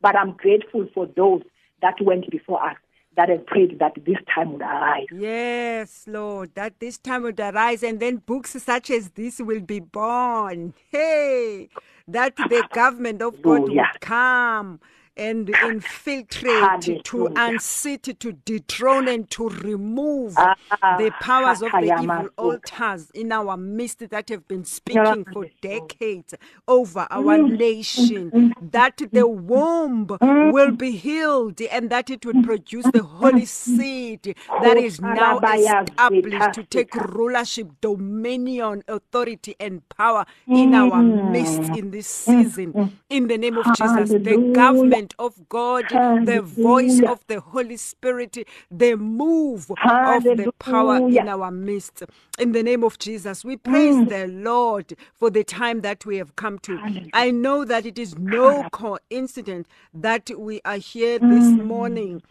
[0.00, 1.42] But I'm grateful for those
[1.82, 2.76] that went before us
[3.16, 5.06] that have prayed that this time would arrive.
[5.10, 9.80] Yes, Lord, that this time would arise and then books such as this will be
[9.80, 10.74] born.
[10.90, 11.68] Hey,
[12.06, 13.88] that the government of God Hallelujah.
[13.92, 14.78] would come
[15.18, 20.54] and infiltrate, to unseat, to dethrone, and to remove Ah,
[20.98, 26.34] the powers of the evil altars in our midst that have been speaking for decades
[26.68, 28.32] over our nation.
[28.60, 30.08] That the womb
[30.40, 36.52] will be healed and that it would produce the holy seed that is now established
[36.52, 42.74] to take rulership, dominion, authority, and power in our midst in this season.
[43.10, 45.07] In the name of Jesus, the Hallelujah.
[45.08, 48.36] Government of God, the voice of the Holy Spirit,
[48.70, 49.70] the move
[50.04, 52.02] of the power in our midst.
[52.38, 56.36] In the name of Jesus, we praise the Lord for the time that we have
[56.36, 56.80] come to.
[57.12, 62.22] I know that it is no coincidence that we are here this morning.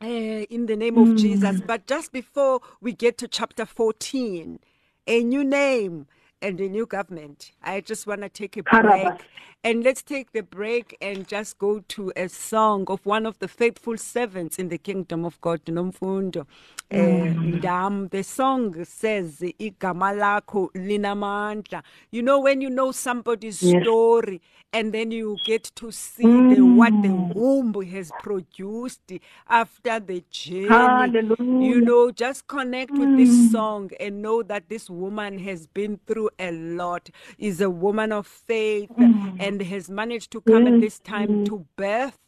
[0.00, 1.60] eh, in the name of Jesus.
[1.60, 4.60] But just before we get to chapter 14,
[5.08, 6.06] a new name
[6.42, 9.26] and a new government, I just want to take a break.
[9.64, 13.48] And let's take the break and just go to a song of one of the
[13.48, 16.46] faithful servants in the kingdom of God, Nomfundo.
[16.90, 18.10] Uh, Ndam.
[18.10, 21.82] The song says, Igama lakho linamandla.
[22.10, 23.82] You know, when you know somebody's Yes.
[23.82, 24.42] story
[24.74, 27.34] and then you get to see the, what the mm.
[27.34, 29.12] womb has produced
[29.48, 30.68] after the journey.
[30.68, 31.68] Hallelujah.
[31.68, 33.52] You know, just connect with this mm.
[33.52, 37.08] song and know that this woman has been through a lot,
[37.38, 42.18] is a woman of faith, and has managed to come at this time to birth.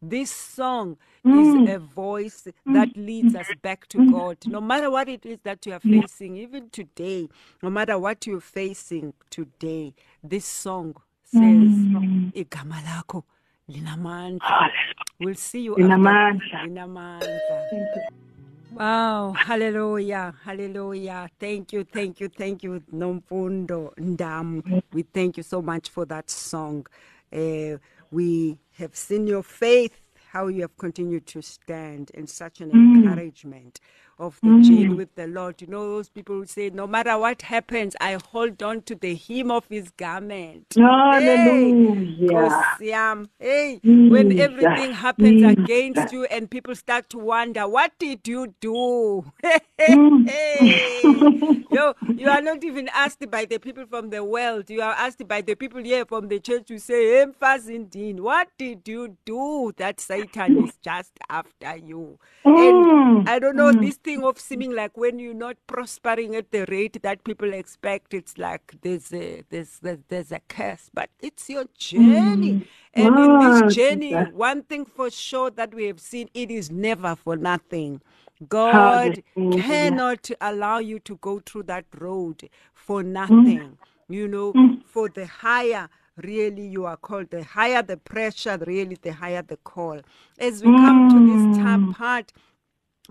[0.00, 4.38] This song is a voice that leads us back to God.
[4.46, 7.28] No matter what it is that you are facing, even today,
[7.62, 13.24] no matter what you're facing today, this song says, Igama lakho
[13.70, 14.70] linamandla.
[15.18, 17.20] We'll see you after- Linamandla.
[17.20, 17.98] Linamandla.
[18.76, 21.30] Wow, hallelujah, hallelujah.
[21.40, 24.82] Thank you, thank you, thank you, Nomfundo Ndam.
[24.92, 26.86] We thank you so much for that song.
[27.32, 27.78] Uh,
[28.10, 29.98] we have seen your faith,
[30.30, 33.80] how you have continued to stand, and such an encouragement
[34.18, 35.60] of the journey with the Lord.
[35.60, 39.14] You know, those people who say, no matter what happens, I hold on to the
[39.14, 40.74] hem of his garment.
[40.76, 42.64] Hallelujah.
[42.80, 43.28] Yami.
[43.38, 45.52] Hey, when everything happens Jesus.
[45.52, 49.24] against you and people start to wonder, what did you do?
[49.78, 50.28] Mm.
[50.28, 54.70] hey, yo, you are not even asked by the people from the world.
[54.70, 58.88] You are asked by the people here from the church to say, Emphasindin, what did
[58.88, 62.18] you do that Satan is just after you?
[62.46, 63.18] Mm.
[63.20, 66.64] And I don't know, this thing of seeming like when you're not prospering at the
[66.68, 70.88] rate that people expect, it's like there's a there's there's, there's a curse.
[70.94, 72.52] But it's your journey.
[72.52, 72.66] Mm.
[72.94, 74.14] And in this journey,
[74.48, 78.00] one thing for sure that we have seen, it is never for nothing.
[78.48, 83.06] God cannot allow you to go through that road for mm.
[83.06, 83.76] nothing.
[84.08, 84.84] You know, mm.
[84.84, 85.88] for the higher
[86.22, 90.00] really you are called, the higher the pressure, really the higher the call.
[90.38, 92.32] As we come to this time part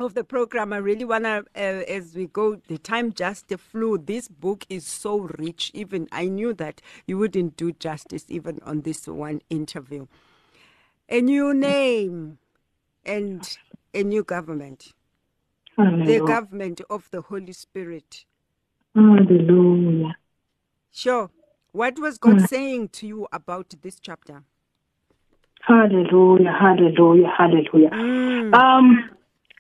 [0.03, 3.97] of the program, I really want to, uh, as we go, the time just flew.
[3.97, 5.71] This book is so rich.
[5.73, 10.07] Even I knew that you wouldn't do justice even on this one interview.
[11.09, 12.39] A new name
[13.05, 13.57] and
[13.93, 14.93] a new government.
[15.77, 18.25] The government of the Holy Spirit.
[18.95, 20.15] Hallelujah.
[20.91, 21.29] Sure.
[21.71, 24.43] What was God saying to you about this chapter?
[25.61, 26.53] Hallelujah.
[26.57, 27.33] Hallelujah.
[27.37, 27.91] Hallelujah.
[28.53, 29.09] Um,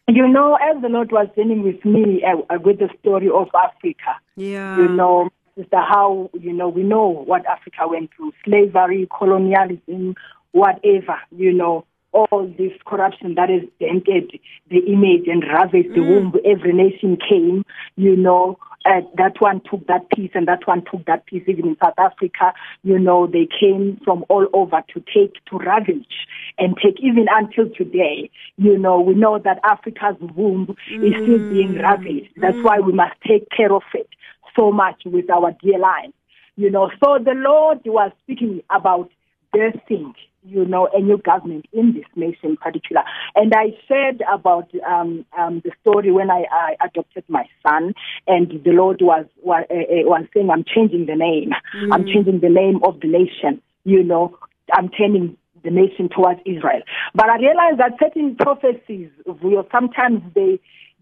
[0.07, 3.47] you know, as the Lord was dealing with me uh, uh, with the story of
[3.55, 4.77] Africa, Yeah.
[4.77, 10.15] you know, sister, how you know we know what Africa went through: slavery, colonialism,
[10.51, 11.17] whatever.
[11.35, 11.85] You know,
[12.15, 14.39] all this corruption that has dented
[14.69, 16.33] the image and ravaged the womb.
[16.45, 17.65] Every nation came.
[17.97, 21.43] You know, uh, that one took that piece and that one took that piece.
[21.47, 22.53] Even in South Africa,
[22.83, 26.99] you know, they came from all over to take to ravage and take.
[27.01, 32.29] Even until today, you know, we know that Africa's womb is still being ravaged.
[32.37, 34.07] That's why we must take care of it
[34.55, 36.13] so much with our dear lives.
[36.55, 39.09] You know, so the Lord was speaking about
[39.53, 40.13] birthing,
[40.47, 43.01] you know, a new government in this nation in particular.
[43.35, 47.93] And I said about um, um, the story when I, I adopted my son,
[48.27, 51.51] and the Lord was was, uh, uh, was saying, "I'm changing the name.
[51.91, 53.61] I'm changing the name of the nation.
[53.83, 54.37] You know,
[54.73, 56.81] I'm turning." The nation towards Israel,
[57.15, 60.59] but I realized that certain prophecies, will sometimes they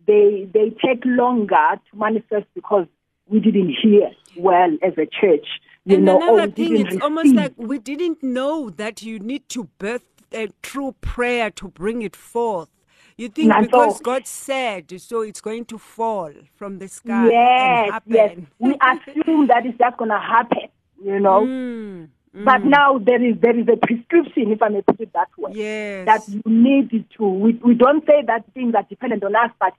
[0.08, 2.88] they they take longer to manifest because
[3.28, 5.48] we didn't hear well as a church.
[5.86, 9.50] You and know, another we thing, it's almost like we didn't know that you need
[9.50, 12.70] to birth a true prayer to bring it forth.
[13.18, 14.00] You think Not because all.
[14.02, 18.38] God said, so it's going to fall from the sky Yes, and yes.
[18.60, 20.70] We assume that it's just gonna happen.
[21.04, 21.48] You know.
[22.36, 25.28] Mm, But now there is there is a prescription, if I may put it that
[25.38, 26.06] way, Yes.
[26.08, 27.28] that you need to.
[27.28, 29.74] We, we don't say that things are dependent on us, but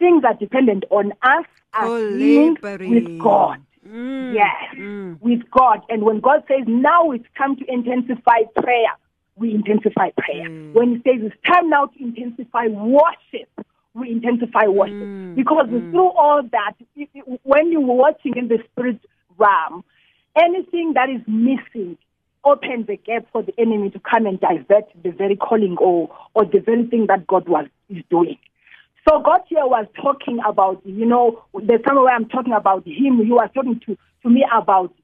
[0.00, 1.88] things are dependent on us as
[2.18, 3.60] being with God.
[3.86, 4.34] Mm.
[4.34, 5.80] Yes, with God.
[5.88, 8.94] And when God says now it's time to intensify prayer,
[9.36, 10.48] we intensify prayer.
[10.48, 10.72] Mm.
[10.74, 13.48] When He says it's time now to intensify worship,
[13.94, 14.94] we intensify worship.
[14.94, 15.34] Mm.
[15.34, 16.74] Because through all that,
[17.42, 19.00] when you're watching in the spirit
[19.36, 19.84] realm,
[20.36, 21.98] anything that is missing
[22.44, 26.44] opens the gap for the enemy to come and divert the very calling or, or
[26.44, 28.38] the very thing that God was is doing.
[29.08, 33.18] So God here was talking about, you know, there's somewhere I'm talking about him.
[33.24, 34.94] He was talking to, to me about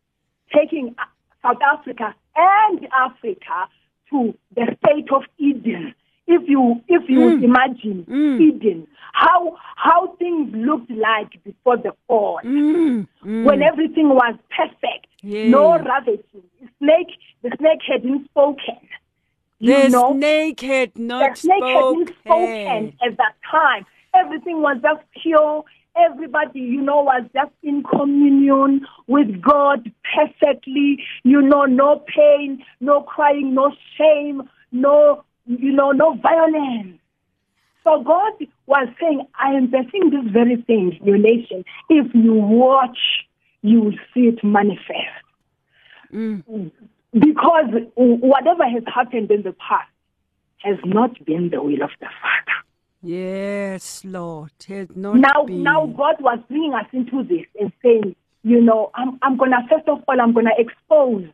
[0.55, 0.94] taking
[1.42, 3.68] South Africa and Africa
[4.11, 5.94] to the state of Eden.
[6.30, 7.42] If you if you mm.
[7.42, 8.40] imagine mm.
[8.40, 15.76] Eden, how how things looked like before the fall, mm, when everything was perfect, no
[15.76, 15.84] Yeah.
[15.84, 16.42] ravaging.
[16.78, 17.09] Snake,
[17.42, 18.76] the snake hadn't spoken.
[19.61, 22.15] The you know, snake had not the snake hadn't spoken.
[22.25, 23.87] spoken at that time.
[24.15, 25.65] Everything was just pure.
[25.97, 31.03] Everybody, you know, was just in communion with God perfectly.
[31.25, 36.99] You know, no pain, no crying, no shame, no, you know, no violence.
[37.83, 38.33] So God
[38.67, 41.65] was saying, I am blessing this very thing in your nation.
[41.89, 42.99] If you watch,
[43.63, 45.25] you will see it manifest.
[46.13, 46.71] Mm.
[47.13, 49.89] Because whatever has happened in the past
[50.59, 52.59] has not been the will of the Father.
[53.03, 54.51] Yes, Lord.
[54.67, 55.63] Had not Now, been.
[55.63, 59.89] now God was bringing us into this and saying, you know, I'm, I'm gonna first
[59.89, 61.27] of all, I'm gonna expose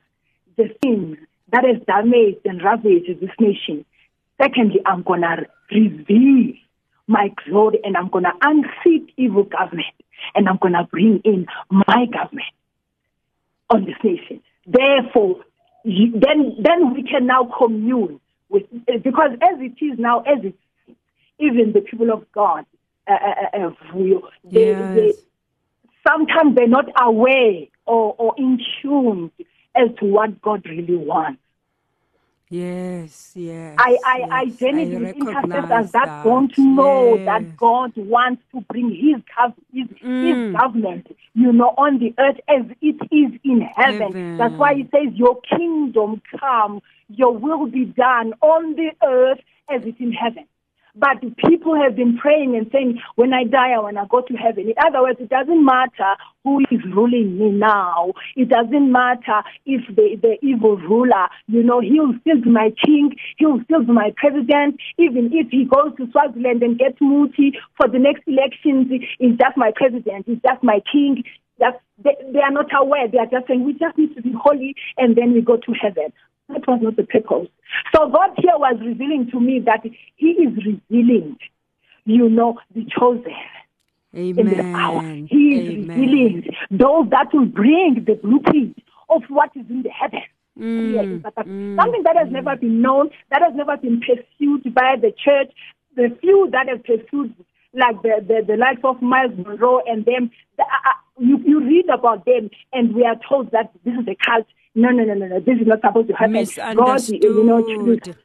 [0.57, 1.17] the things
[1.53, 3.85] that has damaged and ravaged this nation.
[4.41, 6.55] Secondly, I'm gonna reveal
[7.07, 9.87] my glory and I'm gonna unseat evil government
[10.35, 12.53] and I'm gonna bring in my government
[13.71, 14.43] on this nation.
[14.67, 15.37] Therefore,
[15.85, 18.65] then then we can now commune with
[19.03, 20.55] because as it is now, as it
[21.39, 22.65] even the people of God
[23.07, 23.71] uh, uh, uh,
[24.45, 25.17] they, they, Yes.
[26.07, 29.31] sometimes they're not aware or, or in tune
[29.75, 31.41] as to what God really wants.
[32.55, 33.75] Yes, yes.
[33.79, 34.57] I, I, I yes.
[34.59, 39.23] genuinely recognize intercessors that, don't know that God wants to bring His,
[39.73, 40.21] his, Mm.
[40.23, 44.13] his government, you know, on the earth as it is in heaven.
[44.13, 44.37] Heaven.
[44.39, 49.83] That's why He says, "Your kingdom come, Your will be done on the earth as
[49.85, 50.47] it in heaven."
[50.97, 54.35] But people have been praying and saying, when I die, I want to go to
[54.35, 54.69] heaven.
[54.69, 56.15] In other words, it doesn't matter
[56.45, 58.13] who is ruling me now.
[58.37, 63.11] It doesn't matter if the, the evil ruler, you know, he'll still be my king.
[63.39, 64.79] He'll still be my president.
[64.97, 68.87] Even if he goes to Swaziland and gets Muti for the next elections,
[69.19, 70.27] he's just my president.
[70.27, 71.25] He's just my king.
[71.59, 73.09] That's, they, they are not aware.
[73.09, 75.73] They are just saying, we just need to be holy and then we go to
[75.73, 76.13] heaven.
[76.49, 77.49] That was not the purpose.
[77.95, 79.81] So God here was revealing to me that
[80.17, 81.39] He is revealing,
[82.05, 83.35] you know, the chosen
[84.13, 85.01] in the hour.
[85.01, 85.27] Amen.
[85.31, 86.01] He is Amen.
[86.01, 88.79] revealing those that will bring the blueprint
[89.09, 90.23] of what is in the heaven.
[90.59, 95.13] Mm, in Something that has never been known, that has never been pursued by the
[95.13, 95.53] church.
[95.97, 97.35] The few that have pursued,
[97.73, 101.61] like the, the, the likes of Myles Munroe and them, the, uh, uh, you, you
[101.61, 104.47] read about them and we are told that this is a cult.
[104.75, 105.41] No, no, no, no, no.
[105.41, 106.45] This is not supposed to happen.
[106.77, 108.17] God, you know, Misunderstood.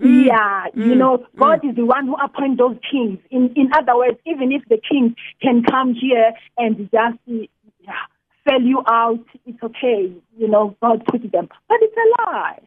[0.00, 1.26] Mm, yeah, you mm, know, mm.
[1.36, 3.18] God is the one who appoints those kings.
[3.30, 7.46] In in other words, even if the king can come here and just eh,
[7.80, 8.06] yeah,
[8.48, 10.12] sell you out, it's okay.
[10.36, 12.60] You know, God put them, but it's a lie.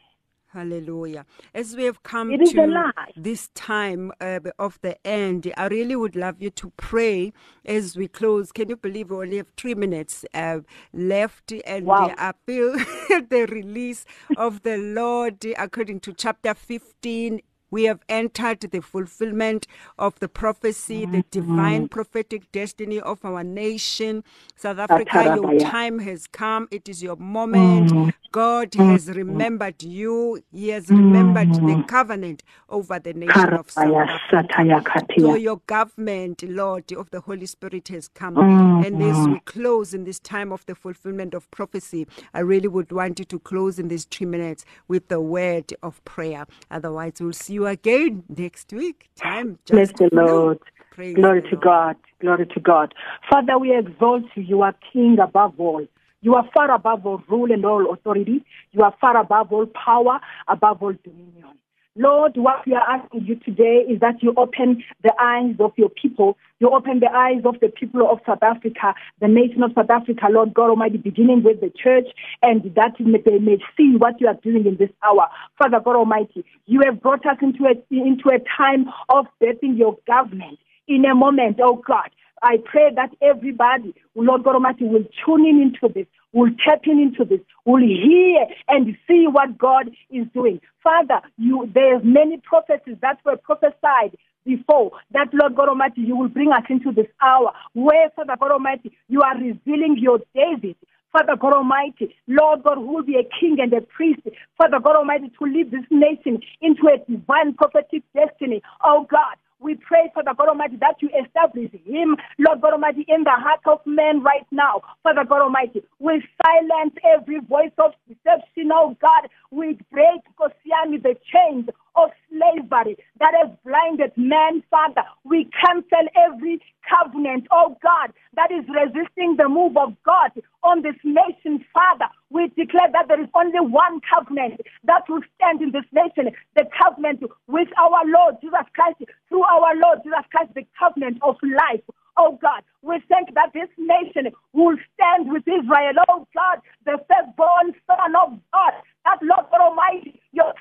[0.53, 1.25] Hallelujah.
[1.53, 2.83] As we have come It to
[3.15, 7.33] this time uh, of the end, I really would love you to pray
[7.65, 8.51] as we close.
[8.51, 10.59] Can you believe we only have three minutes uh,
[10.93, 11.53] left?
[11.65, 12.13] And Wow.
[12.17, 12.73] I feel
[13.29, 17.41] the release of the Lord according to chapter 15.
[17.71, 24.23] We have entered the fulfillment of the prophecy, the divine prophetic destiny of our nation.
[24.57, 26.67] South Africa, your time has come.
[26.71, 27.93] It is your moment.
[28.31, 30.41] God has remembered you.
[30.51, 34.85] He has remembered the covenant over the nation of South Africa.
[35.19, 38.35] So your government, Lord, of the Holy Spirit has come.
[38.37, 38.85] Mm.
[38.85, 42.91] And as we close in this time of the fulfillment of prophecy, I really would
[42.91, 46.45] want you to close in these three minutes with the word of prayer.
[46.71, 49.09] Otherwise, we'll see you again next week.
[49.15, 50.09] Time Bless the.
[50.11, 50.59] Lord.
[50.91, 51.95] Praise Glory the to God.
[52.19, 52.93] Glory to God.
[53.29, 54.43] Father, we exalt you.
[54.43, 55.85] You are King above all.
[56.21, 58.45] You are far above all rule and all authority.
[58.71, 61.57] You are far above all power, above all dominion.
[61.97, 65.89] Lord, what we are asking you today is that you open the eyes of your
[65.89, 66.37] people.
[66.59, 70.27] You open the eyes of the people of South Africa, the nation of South Africa,
[70.29, 72.07] Lord God Almighty, beginning with the church,
[72.41, 75.27] and that they may see what you are doing in this hour.
[75.57, 79.97] Father God Almighty, you have brought us into a, into a time of birthing your
[80.07, 82.09] government in a moment, oh God.
[82.41, 86.99] I pray that everybody, Lord God Almighty, will tune in into this, will tap in
[86.99, 90.59] into this, will hear and see what God is doing.
[90.83, 96.29] Father, you, there's many prophecies that were prophesied before that, Lord God Almighty, you will
[96.29, 100.75] bring us into this hour where, Father God Almighty, you are revealing your David.
[101.11, 104.21] Father God Almighty, Lord God, who will be a king and a priest,
[104.57, 108.61] Father God Almighty, to lead this nation into a divine prophetic destiny.
[108.83, 113.23] Oh God, we pray, Father God Almighty, that you establish him, Lord God Almighty, in
[113.23, 114.81] the heart of men right now.
[115.03, 119.29] Father God Almighty, we silence every voice of deception, oh God.
[119.51, 125.03] We break, Kosiani, the chains of slavery that has blinded man, Father.
[125.23, 130.31] We cancel every covenant, oh God, that is resisting the move of God
[130.63, 132.07] on this nation, Father.
[132.29, 136.65] We declare that there is only one covenant that will stand in this nation, the
[136.77, 141.83] covenant with our Lord Jesus Christ, through our Lord Jesus Christ, the covenant of life.
[142.17, 145.93] Oh God, we thank that this nation will stand with Israel.
[146.09, 148.73] Oh God, the firstborn son of God,
[149.05, 150.53] that Lord God Almighty, your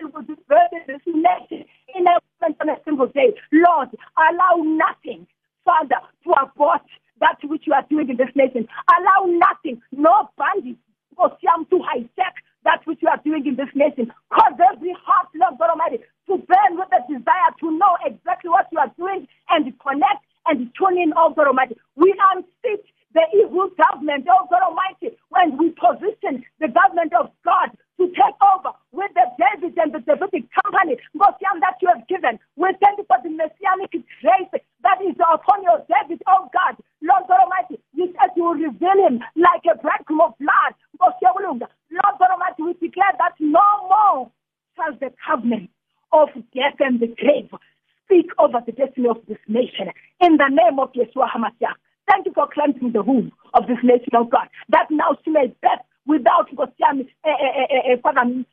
[0.00, 1.66] will will be birthed in this nation
[1.96, 2.18] in a
[2.60, 3.34] on a single day.
[3.52, 3.88] Lord,
[4.18, 5.26] allow nothing,
[5.64, 6.82] Father, to abort
[7.20, 8.68] that which you are doing in this nation.
[8.98, 10.80] Allow nothing, no bandits,
[11.18, 14.12] Osiam to hijack that which you are doing in this nation.
[14.32, 18.66] Cause every heart, Lord God Almighty, to burn with a desire to know exactly what
[18.72, 20.70] you are doing and connect and
[21.44, 21.76] tune in, oh God Almighty.
[21.96, 22.84] We unseat
[23.14, 28.38] the evil government, oh God Almighty, when we position the government of God to take
[28.42, 32.38] over with the David and the Davidic company, Gosiam, that you have given.
[32.56, 36.76] We thank you for the messianic grace that is upon your David, oh God.
[37.02, 40.74] Lord God Almighty, you said you will reveal him like a bridegroom of blood.
[41.00, 41.14] Lord
[42.18, 44.30] God Almighty, we declare that no more
[44.74, 45.70] shall the covenant
[46.12, 47.50] of death and the grave
[48.04, 49.90] speak over the destiny of this nation.
[50.20, 51.74] In the name of Yeshua HaMashiach,
[52.08, 55.48] thank you for cleansing the womb of this nation, oh God, that now she may
[55.62, 58.44] birth without Gosiam, uh, uh, uh, Father,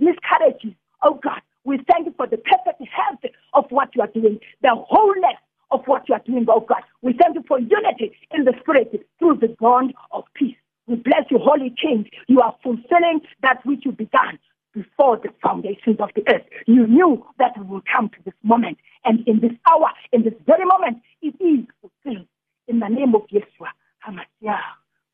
[0.00, 0.74] miscarriages.
[1.02, 3.20] Oh God, we thank you for the perfect health
[3.54, 5.38] of what you are doing, the wholeness
[5.70, 6.82] of what you are doing, oh God.
[7.00, 10.56] We thank you for unity in the spirit through the bond of peace.
[10.86, 12.08] We bless you, Holy King.
[12.26, 14.38] You are fulfilling that which you began
[14.74, 16.42] before the foundations of the earth.
[16.66, 18.78] You knew that we will come to this moment.
[19.04, 22.26] And in this hour, in this very moment, it is fulfilled.
[22.68, 23.68] In the name of Yeshua
[24.06, 24.60] HaMashiach,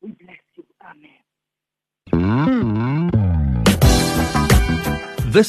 [0.01, 0.65] we bless you.
[0.81, 1.09] Amen.